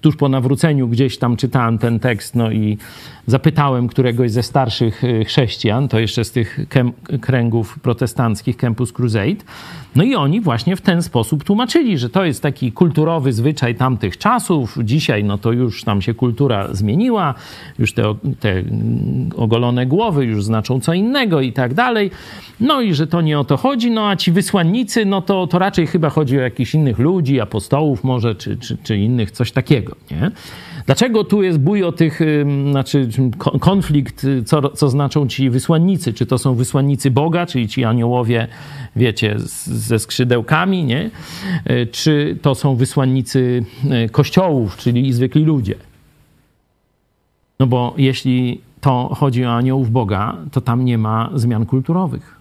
[0.00, 2.78] tuż po nawróceniu, gdzieś tam czytałem ten tekst, no i
[3.26, 6.58] zapytałem któregoś ze starszych e, chrześcijan, to jeszcze z tych
[7.20, 9.44] kręgów protestanckich, Campus Crusade,
[9.96, 14.18] no i oni właśnie w ten sposób tłumaczyli, że to jest taki kulturowy zwyczaj tamtych
[14.18, 14.78] czasów.
[14.84, 17.34] Dzisiaj no to już tam się kultura zmieniła,
[17.78, 18.62] już te, te
[19.36, 22.10] ogolone głowy już znaczą co innego i tak dalej.
[22.60, 25.58] No i że to nie o to chodzi, no a ci wysłannicy, no to, to
[25.58, 29.96] raczej chyba chodzi o jakichś innych ludzi, apostołów może, czy, czy, czy innych, coś takiego,
[30.10, 30.30] nie?
[30.86, 32.20] Dlaczego tu jest bój o tych,
[32.70, 33.08] znaczy
[33.60, 36.12] konflikt, co, co znaczą ci wysłannicy?
[36.12, 38.48] Czy to są wysłannicy Boga, czyli ci aniołowie,
[38.96, 41.10] wiecie, ze skrzydełkami, nie?
[41.64, 45.74] E, czy to są wysłannicy e, kościołów, czyli zwykli ludzie?
[47.58, 52.38] No bo jeśli to chodzi o aniołów Boga, to tam nie ma zmian kulturowych.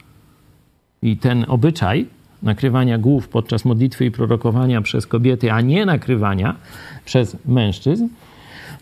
[1.02, 2.06] I ten obyczaj
[2.44, 6.56] nakrywania głów podczas modlitwy i prorokowania przez kobiety, a nie nakrywania
[7.06, 8.08] przez mężczyzn,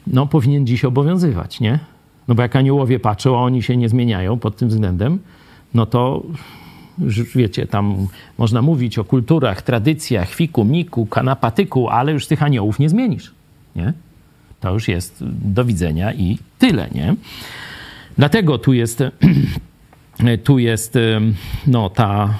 [0.08, 1.80] no powinien dziś obowiązywać, nie?
[2.28, 5.20] No bo jak aniołowie patrzą, a oni się nie zmieniają pod tym względem,
[5.74, 6.24] no to
[7.36, 12.90] wiecie, tam można mówić o kulturach, tradycjach, fiku, miku, kanapatyku, ale już tych aniołów nie
[12.90, 13.34] zmienisz,
[13.76, 13.94] nie?
[14.60, 17.16] To już jest do widzenia i tyle, nie?
[18.18, 19.04] Dlatego tu jest,
[20.44, 20.98] tu jest
[21.68, 22.34] no, ta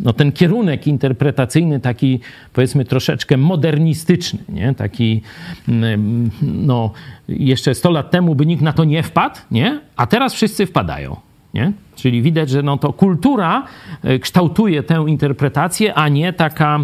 [0.00, 2.20] no, ten kierunek interpretacyjny taki,
[2.52, 4.74] powiedzmy, troszeczkę modernistyczny, nie?
[4.74, 5.22] taki,
[5.68, 6.92] mm, no,
[7.28, 9.80] jeszcze 100 lat temu by nikt na to nie wpadł, nie?
[9.96, 11.16] a teraz wszyscy wpadają.
[11.54, 11.72] Nie?
[11.96, 13.66] Czyli widać, że no to kultura
[14.02, 16.78] e, kształtuje tę interpretację, a nie taka,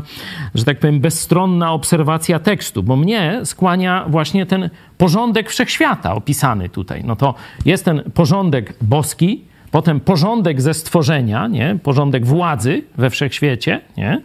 [0.55, 7.05] że tak powiem, bezstronna obserwacja tekstu, bo mnie skłania właśnie ten porządek wszechświata opisany tutaj.
[7.05, 9.45] No to jest ten porządek boski,
[9.77, 11.79] Potem porządek ze stworzenia, nie?
[11.83, 14.23] porządek władzy we wszechświecie, nie?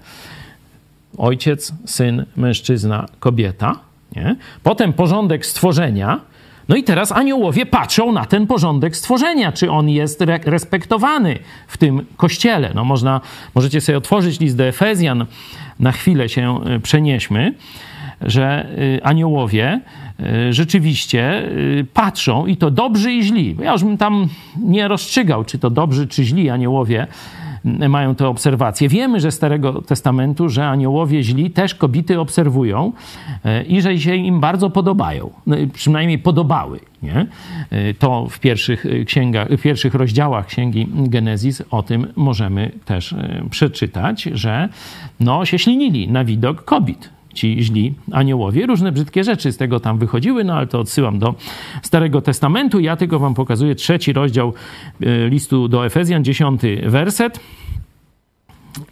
[1.17, 3.79] ojciec, syn, mężczyzna, kobieta.
[4.15, 4.35] Nie?
[4.63, 6.19] Potem porządek stworzenia.
[6.69, 11.77] No i teraz aniołowie patrzą na ten porządek stworzenia, czy on jest re respektowany w
[11.77, 12.71] tym kościele.
[12.75, 13.21] No można,
[13.55, 15.25] możecie sobie otworzyć list do Efezjan,
[15.79, 17.53] na chwilę się e, przenieśmy
[18.21, 20.10] że y, aniołowie y,
[20.49, 23.55] rzeczywiście y, patrzą i to dobrzy i źli.
[23.61, 24.27] Ja już bym tam
[24.63, 27.07] nie rozstrzygał, czy to dobrzy, czy źli aniołowie
[27.89, 28.89] mają te obserwacje.
[28.89, 32.91] Wiemy, że Starego Testamentu, że aniołowie źli też kobiety obserwują
[33.67, 35.29] i że się im bardzo podobają.
[35.47, 36.79] No, przynajmniej podobały.
[37.03, 37.25] Nie?
[37.99, 43.15] To w pierwszych księgach, w pierwszych rozdziałach księgi Genezis o tym możemy też
[43.49, 44.69] przeczytać, że
[45.19, 48.65] no, się ślinili na widok kobiet ci źli aniołowie.
[48.65, 51.35] Różne brzydkie rzeczy z tego tam wychodziły, no ale to odsyłam do
[51.81, 52.79] Starego Testamentu.
[52.79, 54.53] Ja tylko wam pokazuję trzeci rozdział
[55.01, 57.39] e, listu do Efezjan, dziesiąty werset.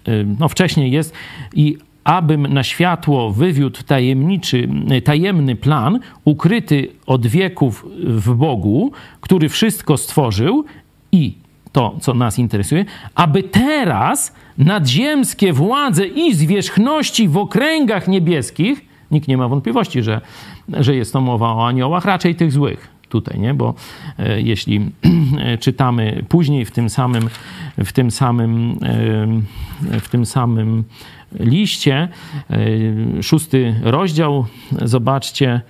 [0.06, 1.14] E, no wcześniej jest
[1.54, 4.70] i abym na światło wywiódł tajemniczy,
[5.04, 10.66] tajemny plan, ukryty od wieków w Bogu, który wszystko stworzył
[11.12, 11.34] i
[11.72, 19.38] to, co nas interesuje, aby teraz nadziemskie władze i zwierzchności w okręgach niebieskich, nikt nie
[19.38, 20.22] ma wątpliwości, że,
[20.70, 23.53] że jest to mowa o aniołach, raczej tych złych tutaj, nie?
[23.53, 23.74] Bo
[24.20, 24.91] e, jeśli
[25.59, 27.30] czytamy później w tym samym,
[27.78, 28.72] w tym samym,
[29.91, 30.84] e, w tym samym
[31.39, 32.07] liście,
[32.49, 34.45] e, szósty rozdział,
[34.82, 35.61] zobaczcie,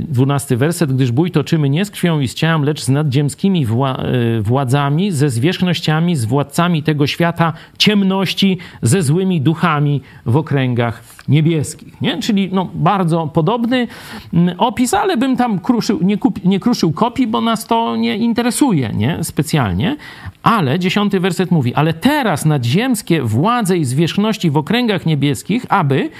[0.00, 3.96] Dwunasty werset, gdyż bój toczymy nie z krwią i z ciałem, lecz z nadziemskimi wła
[3.96, 12.00] e, władzami, ze zwierzchnościami, z władcami tego świata ciemności, ze złymi duchami w okręgach niebieskich.
[12.00, 12.22] Nie?
[12.22, 13.88] Czyli no, bardzo podobny
[14.32, 18.90] mm, opis, ale bym tam kruszył, nie, nie kruszył kopii, bo nas to nie interesuje
[18.94, 19.24] nie?
[19.24, 19.96] specjalnie.
[20.42, 26.10] Ale dziesiąty werset mówi, ale teraz nadziemskie władze i zwierzchności w okręgach niebieskich, aby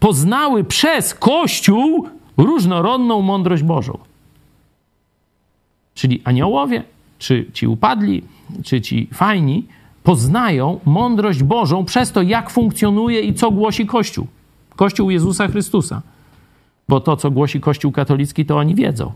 [0.00, 3.98] poznały przez Kościół różnorodną mądrość Bożą.
[5.94, 6.82] Czyli aniołowie,
[7.18, 8.22] czy ci upadli,
[8.64, 9.64] czy ci fajni,
[10.02, 14.26] poznają mądrość Bożą przez to, jak funkcjonuje i co głosi Kościół.
[14.76, 16.02] Kościół Jezusa Chrystusa.
[16.88, 19.12] Bo to, co głosi Kościół katolicki, to oni wiedzą.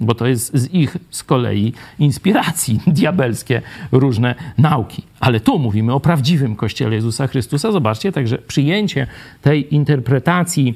[0.00, 5.02] Bo to jest z ich z kolei inspiracji diabelskie różne nauki.
[5.20, 7.72] Ale tu mówimy o prawdziwym Kościele Jezusa Chrystusa.
[7.72, 9.06] Zobaczcie, także przyjęcie
[9.42, 10.74] tej interpretacji,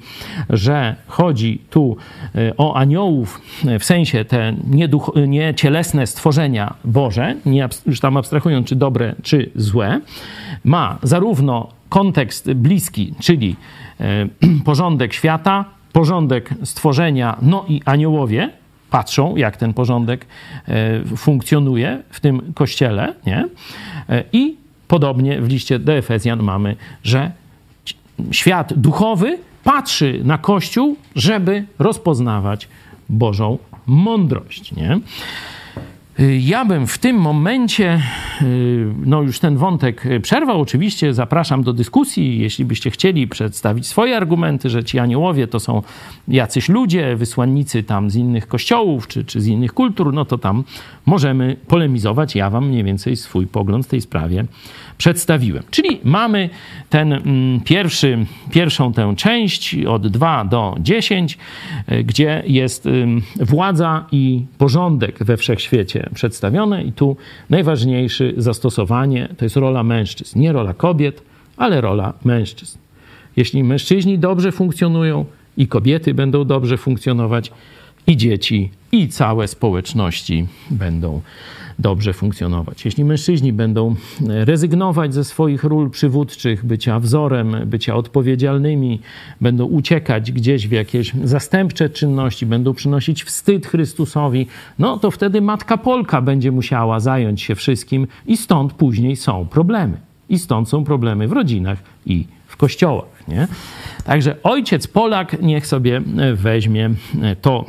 [0.50, 1.96] że chodzi tu
[2.34, 8.68] e, o aniołów, e, w sensie te nieduch, niecielesne stworzenia Boże, nie, już tam abstrahując,
[8.68, 10.00] czy dobre, czy złe,
[10.64, 13.56] ma zarówno kontekst bliski, czyli
[14.00, 14.28] e,
[14.64, 18.50] porządek świata, porządek stworzenia, no i aniołowie,
[18.94, 20.26] patrzą, jak ten porządek
[20.68, 23.48] e, funkcjonuje w tym kościele, nie?
[24.08, 24.56] E, I
[24.88, 27.30] podobnie w liście do Efezjan mamy, że
[28.30, 32.68] świat duchowy patrzy na Kościół, żeby rozpoznawać
[33.08, 34.98] Bożą mądrość, nie?
[36.20, 38.00] Y, ja bym w tym momencie,
[38.42, 40.60] y, no już ten wątek przerwał.
[40.60, 45.82] Oczywiście zapraszam do dyskusji, jeśli byście chcieli przedstawić swoje argumenty, że ci aniołowie to są
[46.28, 50.64] jacyś ludzie, wysłannicy tam z innych kościołów czy, czy z innych kultur, no to tam
[51.06, 52.36] możemy polemizować.
[52.36, 54.44] Ja wam mniej więcej swój pogląd w tej sprawie
[54.98, 55.62] przedstawiłem.
[55.70, 56.50] Czyli mamy
[56.90, 61.38] ten mm, pierwszy, pierwszą tę część od 2 do 10,
[61.92, 62.88] y, gdzie jest
[63.40, 67.16] władza i porządek we wszechświecie przedstawione i tu
[67.50, 70.40] najważniejsze zastosowanie to jest rola mężczyzn.
[70.40, 71.22] Nie rola kobiet,
[71.56, 72.78] ale rola mężczyzn.
[73.36, 75.24] Jeśli mężczyźni dobrze funkcjonują
[75.56, 77.50] i kobiety będą dobrze funkcjonować,
[78.06, 81.20] i dzieci, i całe społeczności będą
[81.78, 82.84] dobrze funkcjonować.
[82.84, 89.00] Jeśli mężczyźni będą rezygnować ze swoich ról przywódczych, bycia wzorem, bycia odpowiedzialnymi,
[89.40, 94.46] będą uciekać gdzieś w jakieś zastępcze czynności, będą przynosić wstyd Chrystusowi,
[94.78, 99.96] no to wtedy matka Polka będzie musiała zająć się wszystkim i stąd później są problemy.
[100.28, 103.28] I stąd są problemy w rodzinach i w kościołach.
[103.28, 103.48] Nie?
[104.04, 106.02] Także ojciec Polak niech sobie
[106.34, 106.90] weźmie
[107.42, 107.64] to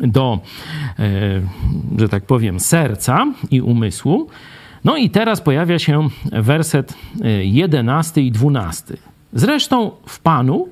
[0.00, 0.40] do,
[0.98, 1.40] e,
[1.98, 4.28] że tak powiem, serca i umysłu.
[4.84, 6.94] No i teraz pojawia się werset
[7.42, 8.96] 11 e, i 12.
[9.32, 10.68] Zresztą w Panu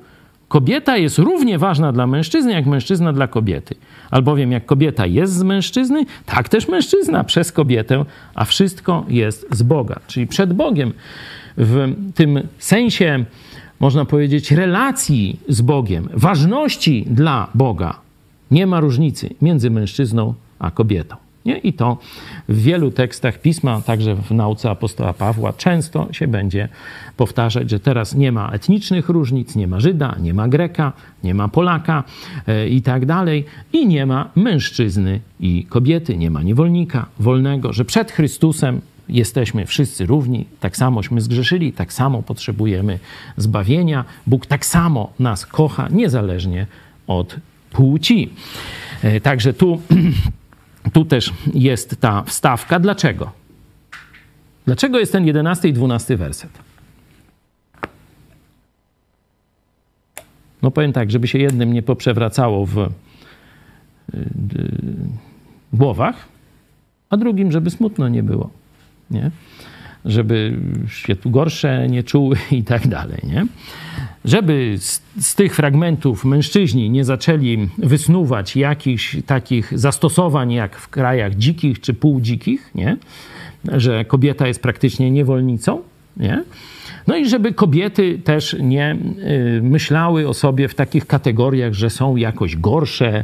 [0.47, 3.75] kobieta jest równie ważna dla mężczyzny, jak mężczyzna dla kobiety.
[4.11, 8.05] Albowiem jak kobieta jest z mężczyzny, tak też mężczyzna przez kobietę,
[8.35, 9.99] a wszystko jest z Boga.
[10.07, 10.93] Czyli przed Bogiem
[11.57, 13.25] w tym sensie,
[13.79, 18.02] można powiedzieć, relacji z Bogiem, ważności dla Boga,
[18.53, 21.15] nie ma różnicy między mężczyzną a kobietą.
[21.45, 21.57] Nie?
[21.57, 21.97] I to
[22.49, 26.69] w wielu tekstach pisma, także w nauce apostoła Pawła, często się będzie
[27.17, 30.93] powtarzać, że teraz nie ma etnicznych różnic, nie ma Żyda, nie ma Greka,
[31.23, 32.03] nie ma Polaka
[32.47, 37.85] e, i tak dalej, i nie ma mężczyzny i kobiety, nie ma niewolnika wolnego, że
[37.85, 42.99] przed Chrystusem jesteśmy wszyscy równi, tak samośmy zgrzeszyli, tak samo potrzebujemy
[43.37, 44.05] zbawienia.
[44.27, 46.67] Bóg tak samo nas kocha, niezależnie
[47.07, 47.35] od
[47.73, 48.29] płci.
[49.03, 49.81] E, także tu,
[50.93, 52.79] tu też jest ta wstawka.
[52.79, 53.31] Dlaczego?
[54.65, 56.51] Dlaczego jest ten jedenasty i dwunasty werset?
[60.61, 62.89] No powiem tak, żeby się jednym nie poprzewracało w
[65.73, 66.27] głowach,
[67.09, 68.49] a drugim, żeby smutno nie było.
[69.11, 69.31] Nie?
[70.05, 73.19] Żeby się tu gorsze nie czuły i tak dalej.
[73.23, 73.45] Nie?
[74.25, 81.35] Żeby z, z, tych fragmentów mężczyźni nie zaczęli wysnuwać jakichś takich zastosowań jak w krajach
[81.35, 82.97] dzikich czy półdzikich, nie?
[83.71, 85.81] że kobieta jest praktycznie niewolnicą,
[86.17, 86.43] nie?
[87.07, 88.97] No i żeby kobiety też nie
[89.57, 93.23] y, myślały o sobie w takich kategoriach, że są jakoś gorsze,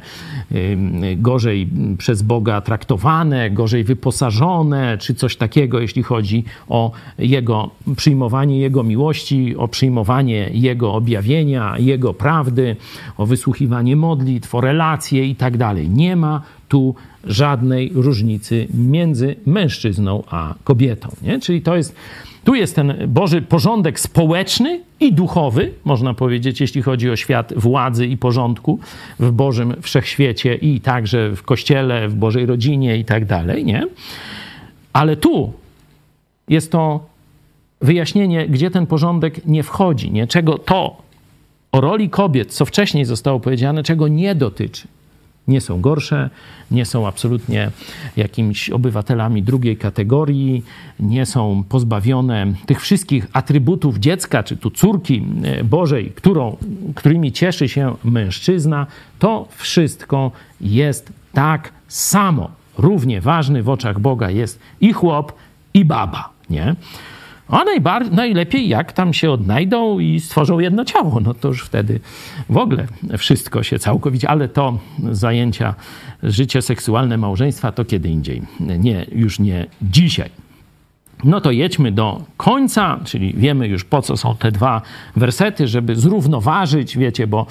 [0.52, 0.78] y,
[1.18, 8.84] gorzej przez Boga traktowane, gorzej wyposażone, czy coś takiego, jeśli chodzi o Jego przyjmowanie Jego
[8.84, 12.76] miłości, o przyjmowanie Jego objawienia, Jego prawdy,
[13.18, 15.90] o wysłuchiwanie modlitw, o relacje i tak dalej.
[15.90, 21.10] Nie ma tu żadnej różnicy między mężczyzną a kobietą.
[21.22, 21.40] Nie?
[21.40, 21.96] Czyli to jest
[22.44, 28.08] tu jest ten Boży porządek społeczny i duchowy, można powiedzieć, jeśli chodzi o świat władzy
[28.08, 28.80] i porządku
[29.20, 33.88] w Bożym wszechświecie i także w kościele, w Bożej rodzinie i tak dalej, nie?
[34.94, 35.54] Ale tu
[36.48, 37.06] jest to
[37.82, 40.28] wyjaśnienie, gdzie ten porządek nie wchodzi, nie?
[40.28, 40.98] Czego to
[41.72, 44.88] o roli kobiet, co wcześniej zostało powiedziane, czego nie dotyczy
[45.50, 46.30] nie są gorsze,
[46.72, 47.72] nie są absolutnie
[48.18, 50.64] jakimiś obywatelami drugiej kategorii,
[51.00, 56.58] nie są pozbawione tych wszystkich atrybutów dziecka, czy tu córki e, Bożej, którą,
[56.96, 58.88] którymi cieszy się mężczyzna.
[59.20, 60.32] To wszystko
[60.62, 62.52] jest tak samo.
[62.78, 65.34] Równie ważny w oczach Boga jest i chłop,
[65.74, 66.76] i baba, nie?
[67.50, 72.00] A najbar- najlepiej jak tam się odnajdą i stworzą jedno ciało, no to już wtedy
[72.50, 72.88] w ogóle
[73.18, 74.80] wszystko się całkowicie, ale to
[75.12, 75.76] zajęcia,
[76.24, 80.30] życie seksualne, małżeństwa to kiedy indziej, nie, już nie dzisiaj.
[81.24, 84.82] No to jedźmy do końca, czyli wiemy już po co są te dwa
[85.16, 87.46] wersety, żeby zrównoważyć, wiecie, bo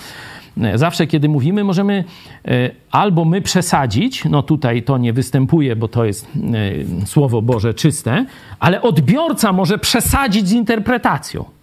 [0.74, 2.04] zawsze kiedy mówimy, możemy
[2.44, 6.28] e, albo my przesadzić, no tutaj to nie występuje, bo to jest
[7.02, 8.26] e, Słowo Boże czyste,
[8.58, 11.57] ale odbiorca może przesadzić z interpretacją.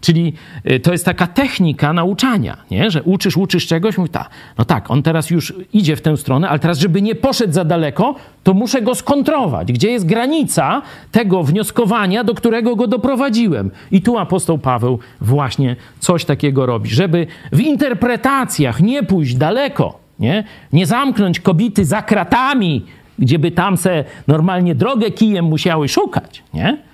[0.00, 0.32] Czyli
[0.70, 2.90] y, to jest taka technika nauczania, nie?
[2.90, 4.28] że uczysz, uczysz czegoś, mówi, ta,
[4.58, 7.64] no tak, on teraz już idzie w tę stronę, ale teraz, żeby nie poszedł za
[7.64, 9.72] daleko, to muszę go skontrować.
[9.72, 10.82] Gdzie jest granica
[11.12, 13.70] tego wnioskowania, do którego go doprowadziłem?
[13.90, 20.44] I tu apostoł Paweł właśnie coś takiego robi, żeby w interpretacjach nie pójść daleko, nie,
[20.72, 22.84] nie zamknąć kobiety za kratami,
[23.18, 26.89] gdzie by tam se normalnie drogę kijem musiały szukać, nie?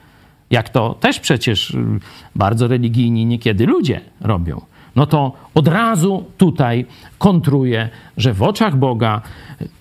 [0.50, 1.78] Jak to też przecież y,
[2.34, 4.60] bardzo religijni niekiedy ludzie robią,
[4.96, 6.86] no to od razu tutaj
[7.18, 9.22] kontruje, że w oczach Boga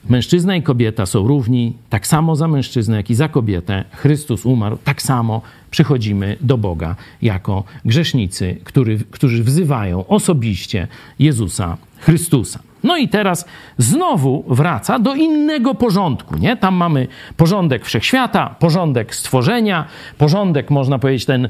[0.10, 3.84] mężczyzna i kobieta są równi, tak samo za mężczyznę, jak i za kobietę.
[3.92, 5.42] Chrystus umarł, tak samo
[5.72, 10.88] przychodzimy do Boga jako grzesznicy, który, którzy wzywają osobiście
[11.20, 12.60] Jezusa Chrystusa.
[12.86, 13.46] No i teraz
[13.78, 16.58] znowu wraca do innego porządku, nie?
[16.58, 17.08] Tam mamy
[17.38, 19.86] porządek wszechświata, porządek stworzenia,
[20.18, 21.46] porządek, można powiedzieć, ten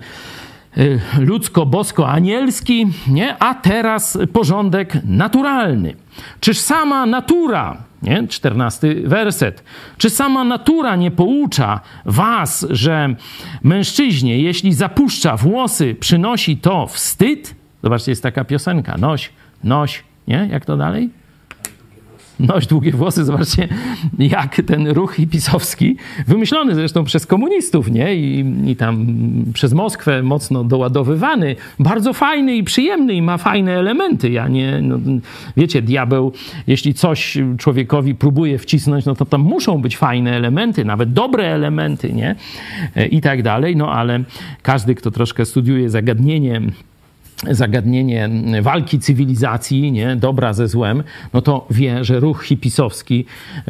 [0.78, 3.38] y, ludzko-bosko-anielski, nie?
[3.38, 5.96] A teraz porządek naturalny.
[6.40, 8.28] Czyż sama natura, nie?
[8.28, 9.64] czternasty werset,
[9.98, 13.16] czy sama natura nie poucza was, że
[13.64, 17.56] mężczyźnie, jeśli zapuszcza włosy, przynosi to wstyd?
[17.84, 19.30] Zobaczcie, jest taka piosenka, noś,
[19.64, 20.48] noś, nie?
[20.52, 21.10] Jak to dalej?
[22.40, 23.68] Noś długie włosy, zobaczcie,
[24.20, 28.16] jak ten ruch hipisowski, wymyślony zresztą przez komunistów, nie?
[28.16, 29.08] I, I tam
[29.54, 34.30] przez Moskwę mocno doładowywany, bardzo fajny i przyjemny i ma fajne elementy.
[34.30, 34.98] Ja nie, no,
[35.58, 36.32] wiecie, diabeł,
[36.68, 42.14] jeśli coś człowiekowi próbuje wcisnąć, no to tam muszą być fajne elementy, nawet dobre elementy,
[42.14, 42.36] nie?
[43.12, 44.24] I tak dalej, no ale
[44.62, 46.62] każdy, kto troszkę studiuje zagadnienie
[47.52, 48.30] zagadnienie
[48.62, 53.26] walki cywilizacji, nie, dobra ze złem, no to wie, że ruch hipisowski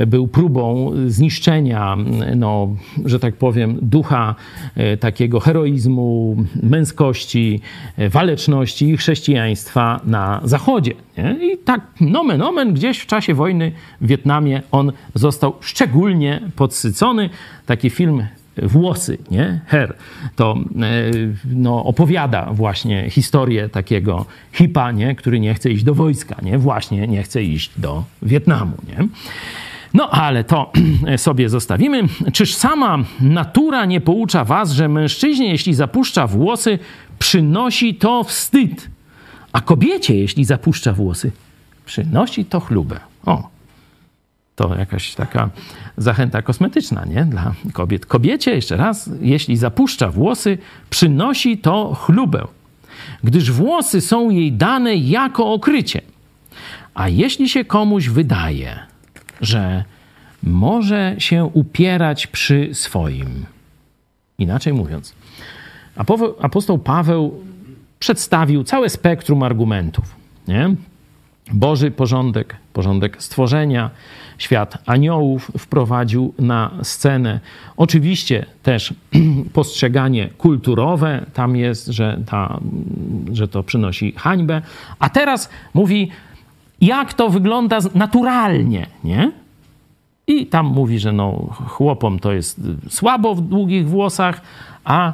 [0.07, 1.97] był próbą zniszczenia,
[2.36, 4.36] no, że tak powiem, ducha
[4.76, 7.61] e, takiego heroizmu, męskości,
[7.97, 10.93] e, waleczności i chrześcijaństwa na Zachodzie.
[11.18, 11.53] Nie?
[11.53, 17.30] I tak nomen omen gdzieś w czasie wojny w Wietnamie on został szczególnie podsycony.
[17.66, 18.24] Taki film
[18.64, 19.62] włosy, nie?
[19.68, 19.95] Her,
[20.36, 21.12] to e,
[21.45, 25.16] no, opowiada właśnie historię takiego hipa, nie?
[25.16, 26.58] który nie chce iść do wojska, nie?
[26.58, 29.08] Właśnie nie chce iść do Wietnamu, nie?
[29.93, 30.72] No ale to
[31.18, 32.03] sobie zostawimy.
[32.34, 36.80] Czyż sama natura nie poucza was, że mężczyźnie, jeśli zapuszcza włosy,
[37.20, 38.89] przynosi to wstyd,
[39.51, 41.32] a kobiecie, jeśli zapuszcza włosy,
[41.86, 42.99] przynosi to chlubę.
[43.26, 43.55] O,
[44.56, 45.49] to jakaś taka
[45.97, 47.26] zachęta kosmetyczna, nie?
[47.26, 48.06] Dla kobiet.
[48.06, 50.58] Kobiecie, jeszcze raz, jeśli zapuszcza włosy,
[50.89, 52.47] przynosi to chlubę,
[53.24, 56.01] gdyż włosy są jej dane jako okrycie.
[56.93, 58.80] A jeśli się komuś wydaje,
[59.41, 59.84] że
[60.43, 63.45] może się upierać przy swoim,
[64.39, 65.16] inaczej mówiąc,
[66.41, 67.43] apostoł Paweł
[67.99, 70.16] przedstawił całe spektrum argumentów,
[70.47, 70.76] nie?
[71.53, 73.89] Boży porządek, porządek stworzenia,
[74.38, 77.39] świat aniołów wprowadził na scenę.
[77.77, 78.93] Oczywiście też
[79.53, 82.59] postrzeganie kulturowe tam jest, że, ta,
[83.31, 84.61] że to przynosi hańbę.
[84.99, 86.11] A teraz mówi,
[86.81, 89.31] jak to wygląda naturalnie, nie?
[90.28, 91.32] I tam mówi, że no,
[91.67, 94.41] chłopom to jest słabo w długich włosach,
[94.84, 95.13] a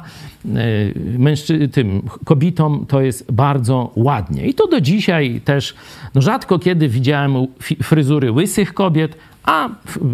[1.18, 4.46] mężczy- tym kobietom to jest bardzo ładnie.
[4.46, 5.74] I to do dzisiaj też,
[6.14, 7.46] no rzadko kiedy widziałem
[7.82, 9.68] fryzury łysych kobiet, a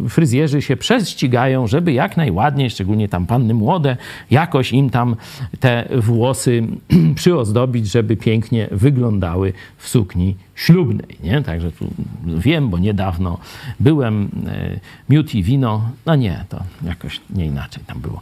[0.09, 3.97] fryzjerzy się prześcigają, żeby jak najładniej, szczególnie tam panny młode,
[4.31, 5.16] jakoś im tam
[5.61, 6.62] te włosy
[7.14, 11.16] przyozdobić, żeby pięknie wyglądały w sukni ślubnej.
[11.22, 11.43] Nie?
[11.43, 11.89] Także tu
[12.26, 13.39] wiem, bo niedawno
[13.81, 18.20] byłem, e, miód i wino, no nie, to jakoś nie inaczej tam było.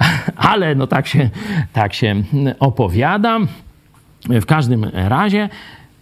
[0.36, 1.30] Ale no tak się,
[1.72, 2.22] tak się
[2.60, 3.38] opowiada.
[4.28, 5.48] W każdym razie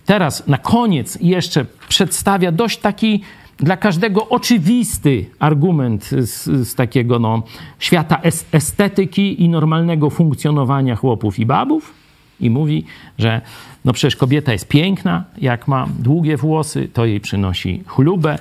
[0.06, 3.22] teraz na koniec jeszcze przedstawia dość taki
[3.58, 7.42] dla każdego oczywisty argument z, z takiego no,
[7.78, 8.20] świata
[8.52, 11.94] estetyki i normalnego funkcjonowania chłopów i babów.
[12.40, 12.84] I mówi,
[13.18, 13.40] że
[13.84, 18.38] no przecież kobieta jest piękna, jak ma długie włosy, to jej przynosi chlubę,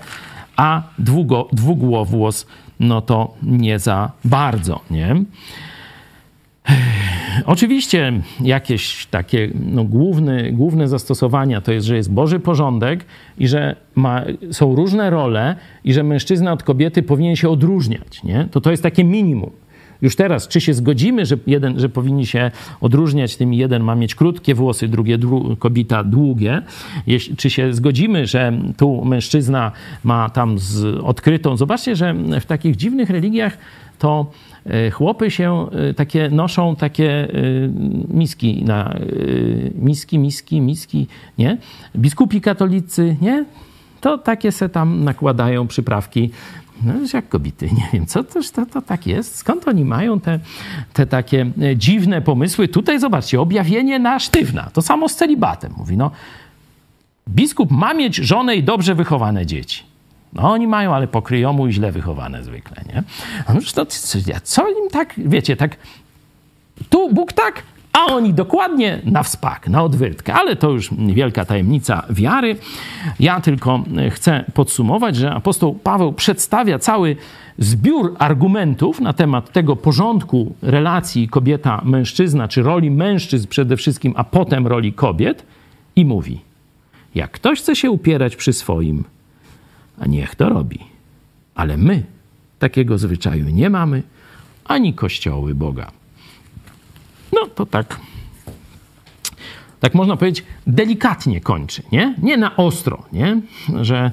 [0.57, 2.47] a długo, dwugłowłos,
[2.79, 5.15] no to nie za bardzo, nie?
[7.45, 13.05] Oczywiście jakieś takie no, główne, główne zastosowania to jest, że jest Boży porządek
[13.37, 18.23] i że ma, są różne role i że mężczyzna od kobiety powinien się odróżniać.
[18.23, 18.47] Nie?
[18.51, 19.51] To to jest takie minimum.
[20.01, 24.15] Już teraz, czy się zgodzimy, że, jeden, że powinni się odróżniać tymi, jeden ma mieć
[24.15, 26.61] krótkie włosy, drugie dru, kobieta długie,
[27.07, 29.71] Jeśli, czy się zgodzimy, że tu mężczyzna
[30.03, 31.57] ma tam z odkrytą.
[31.57, 33.57] Zobaczcie, że w takich dziwnych religiach
[33.99, 34.31] to
[34.91, 37.29] chłopy się e, takie noszą takie e,
[38.07, 38.95] miski na
[39.75, 41.07] miski, miski, miski,
[41.37, 41.57] nie?
[41.95, 43.45] Biskupi katolicy, nie?
[44.01, 46.31] To takie se tam nakładają przyprawki
[46.83, 49.35] no jak kobiety, nie wiem, co też to, to tak jest?
[49.35, 50.39] Skąd oni mają te,
[50.93, 52.67] te takie dziwne pomysły?
[52.67, 54.69] Tutaj zobaczcie, objawienie na sztywna.
[54.73, 55.73] To samo z celibatem.
[55.77, 56.11] Mówi, no
[57.29, 59.94] biskup ma mieć żonę i dobrze wychowane dzieci.
[60.35, 63.03] No oni mają, ale pokryjomu i źle wychowane zwykle, nie?
[63.49, 63.85] No, to,
[64.43, 65.77] co im tak, wiecie, tak
[66.89, 67.63] tu Bóg tak,
[67.93, 70.33] a oni dokładnie na wspak, na odwyrtkę.
[70.33, 72.55] Ale to już wielka tajemnica wiary.
[73.19, 77.15] Ja tylko chcę podsumować, że apostoł Paweł przedstawia cały
[77.57, 84.67] zbiór argumentów na temat tego porządku relacji kobieta-mężczyzna, czy roli mężczyzn przede wszystkim, a potem
[84.67, 85.45] roli kobiet
[85.95, 86.39] i mówi,
[87.15, 89.03] jak ktoś chce się upierać przy swoim,
[89.99, 90.79] a niech to robi.
[91.55, 92.03] Ale my
[92.59, 94.03] takiego zwyczaju nie mamy,
[94.65, 95.91] ani kościoły Boga.
[97.33, 97.99] No to tak,
[99.79, 102.15] tak można powiedzieć, delikatnie kończy, nie?
[102.21, 103.41] Nie na ostro, nie?
[103.81, 104.11] Że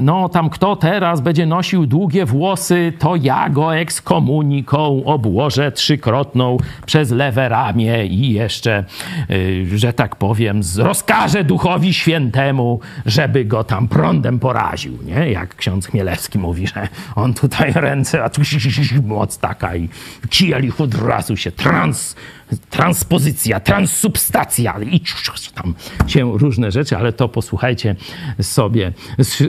[0.00, 7.10] no tam kto teraz będzie nosił długie włosy, to ja go ekskomuniką obłożę trzykrotną przez
[7.10, 8.84] lewe ramię i jeszcze,
[9.28, 15.30] yy, że tak powiem, rozkażę Duchowi Świętemu, żeby go tam prądem poraził, nie?
[15.30, 18.42] Jak ksiądz Chmielewski mówi, że on tutaj ręce, a tu
[19.02, 19.88] moc taka i
[20.30, 22.16] kielich od razu się trans
[22.70, 25.00] transpozycja, transsubstacja i
[25.54, 25.74] tam
[26.06, 27.96] się różne rzeczy, ale to posłuchajcie
[28.42, 28.92] sobie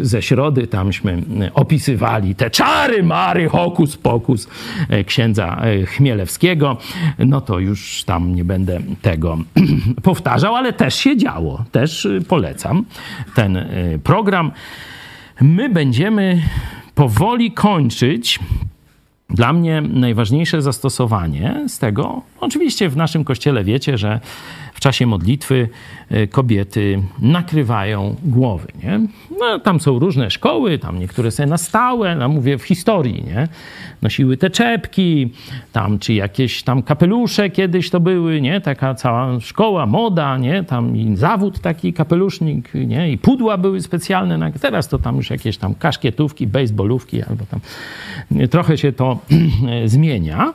[0.02, 1.24] ze środy, tamśmy
[1.54, 4.48] opisywali te czary, mary, hokus pokus
[4.90, 6.78] e, księdza e, Chmielewskiego.
[7.20, 9.38] No to już tam nie będę tego
[10.04, 11.64] powtarzał, ale też się działo.
[11.72, 12.86] Też e, polecam
[13.36, 13.66] ten
[14.04, 14.52] program.
[15.42, 16.42] My będziemy
[16.96, 18.40] powoli kończyć
[19.30, 24.20] dla mnie najważniejsze zastosowanie z tego, oczywiście w naszym kościele wiecie, że
[24.86, 25.70] czasie modlitwy
[26.10, 28.68] e, kobiety nakrywają głowy.
[28.84, 29.00] Nie?
[29.40, 33.48] No, tam są różne szkoły, tam niektóre sobie na stałe, no mówię w historii, nie?
[34.02, 35.34] nosiły te czepki,
[35.72, 38.62] tam czy jakieś tam kapelusze kiedyś to były, nie?
[38.62, 40.64] taka cała szkoła, moda, nie?
[40.64, 43.12] tam i zawód taki kapelusznik, nie?
[43.12, 44.52] i pudła były specjalne.
[44.62, 47.60] Teraz to tam już jakieś tam kaszkietówki, baseballówki albo tam
[48.50, 49.20] trochę się to
[49.86, 50.54] zmienia.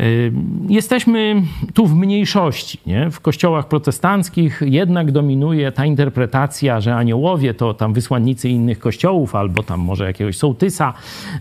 [0.00, 0.32] Y,
[0.68, 1.42] jesteśmy
[1.74, 2.78] tu w mniejszości.
[2.86, 3.10] Nie?
[3.10, 9.62] W kościołach protestanckich jednak dominuje ta interpretacja, że aniołowie to tam wysłannicy innych kościołów, albo
[9.62, 10.94] tam może jakiegoś sołtysa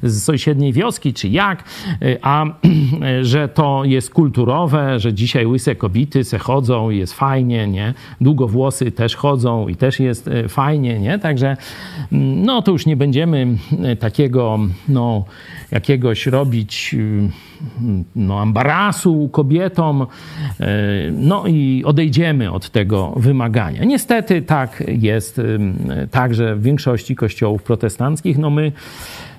[0.04, 1.64] z sąsiedniej wioski, czy jak,
[2.04, 2.46] y, a
[3.22, 7.94] że to jest kulturowe, że dzisiaj łyse kobiety se chodzą i jest fajnie, nie?
[8.22, 11.20] Długowłosy też chodzą i też jest y, fajnie, nie?
[11.20, 11.58] Także
[12.12, 13.48] mm, no to już nie będziemy
[14.00, 15.26] takiego, no
[15.76, 16.96] jakiegoś robić
[18.16, 20.68] no, ambarasu kobietom, e,
[21.12, 23.84] no i odejdziemy od tego wymagania.
[23.84, 25.42] Niestety tak jest
[26.12, 28.38] także w większości kościołów protestanckich.
[28.38, 28.72] No my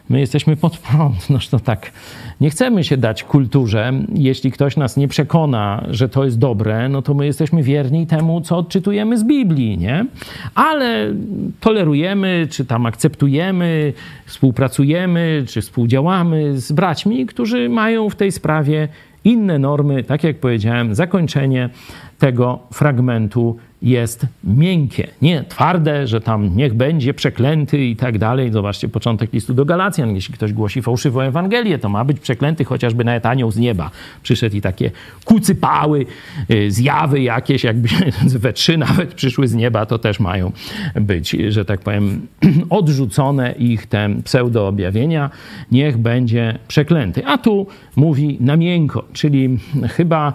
[0.09, 1.27] My jesteśmy pod prąd.
[1.31, 1.93] No to tak,
[2.41, 3.93] nie chcemy się dać kulturze.
[4.15, 8.41] Jeśli ktoś nas nie przekona, że to jest dobre, no to my jesteśmy wierni temu,
[8.41, 10.07] co odczytujemy z Biblii, nie?
[10.55, 11.15] Ale
[11.61, 13.93] tolerujemy, czy tam akceptujemy,
[14.27, 18.89] współpracujemy, czy współdziałamy z braćmi, którzy mają w tej sprawie
[19.25, 20.05] inne normy.
[20.05, 21.71] Tak jak powiedziałem, zakończenie
[22.19, 28.53] tego fragmentu jest miękkie, nie twarde, że tam niech będzie przeklęty i tak dalej.
[28.53, 30.15] Zobaczcie początek listu do Galacjan.
[30.15, 33.91] Jeśli ktoś głosi fałszywą Ewangelię, to ma być przeklęty chociażby nawet anioł z nieba.
[34.23, 34.91] Przyszedł i takie
[35.25, 36.07] kucypały,
[36.51, 37.89] y, zjawy jakieś, jakby
[38.39, 40.53] we trzy nawet przyszły z nieba, to też mają
[40.95, 42.27] być, że tak powiem,
[42.71, 45.31] odrzucone ich te pseudo-objawienia.
[45.73, 47.27] Niech będzie przeklęty.
[47.27, 47.67] A tu
[47.97, 49.59] mówi na miękko, czyli
[49.89, 50.33] chyba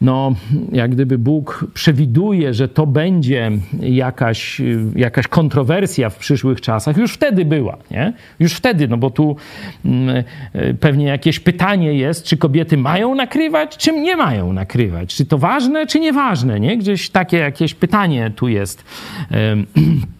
[0.00, 0.34] no,
[0.72, 3.50] jak gdyby Bóg przewiduje, że to będzie
[3.80, 4.62] jakaś,
[4.96, 8.12] jakaś kontrowersja w przyszłych czasach, już wtedy była, nie?
[8.40, 9.36] Już wtedy, no bo tu
[9.84, 10.24] mm,
[10.80, 15.86] pewnie jakieś pytanie jest, czy kobiety mają nakrywać, czy nie mają nakrywać, czy to ważne,
[15.86, 16.78] czy nieważne, nie?
[16.78, 18.84] Gdzieś takie jakieś pytanie tu jest.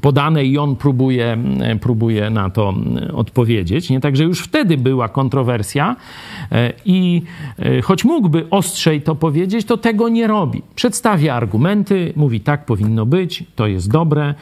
[0.00, 1.38] podane i on próbuje,
[1.80, 2.74] próbuje na to
[3.14, 3.90] odpowiedzieć.
[3.90, 4.00] Nie?
[4.00, 5.96] Także już wtedy była kontrowersja
[6.52, 7.22] e, i
[7.58, 10.62] e, choć mógłby ostrzej to powiedzieć, to tego nie robi.
[10.74, 14.34] Przedstawia argumenty, mówi tak powinno być, to jest dobre,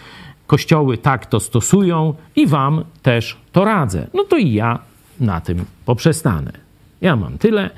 [0.47, 4.07] kościoły tak to stosują i wam też to radzę.
[4.15, 4.79] No to i ja
[5.20, 6.53] na tym poprzestanę.
[7.01, 7.70] Ja mam tyle.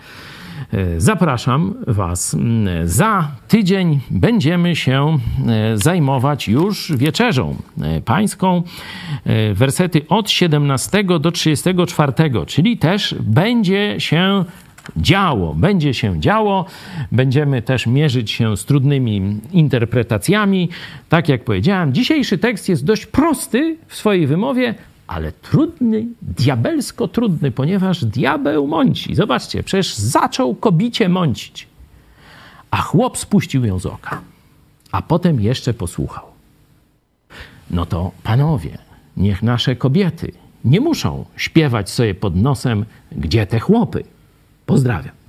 [0.72, 2.36] E, zapraszam Was.
[2.84, 5.18] Za tydzień będziemy się
[5.48, 8.62] e, zajmować już wieczerzą e, pańską.
[9.55, 12.12] Wersety od 17 do 34,
[12.47, 14.44] czyli też będzie się
[14.97, 16.64] działo, będzie się działo.
[17.12, 20.68] Będziemy też mierzyć się z trudnymi interpretacjami.
[21.09, 24.74] Tak jak powiedziałem, dzisiejszy tekst jest dość prosty w swojej wymowie,
[25.10, 29.14] ale trudny, diabelsko trudny, ponieważ diabeł mąci.
[29.14, 31.68] Zobaczcie, przecież zaczął kobicie mącić,
[32.70, 34.20] a chłop spuścił ją z oka,
[34.92, 36.24] a potem jeszcze posłuchał.
[37.70, 38.78] No to panowie,
[39.16, 40.32] niech nasze kobiety
[40.64, 44.04] nie muszą śpiewać sobie pod nosem, gdzie te chłopy.
[44.66, 45.19] Pozdrawiam.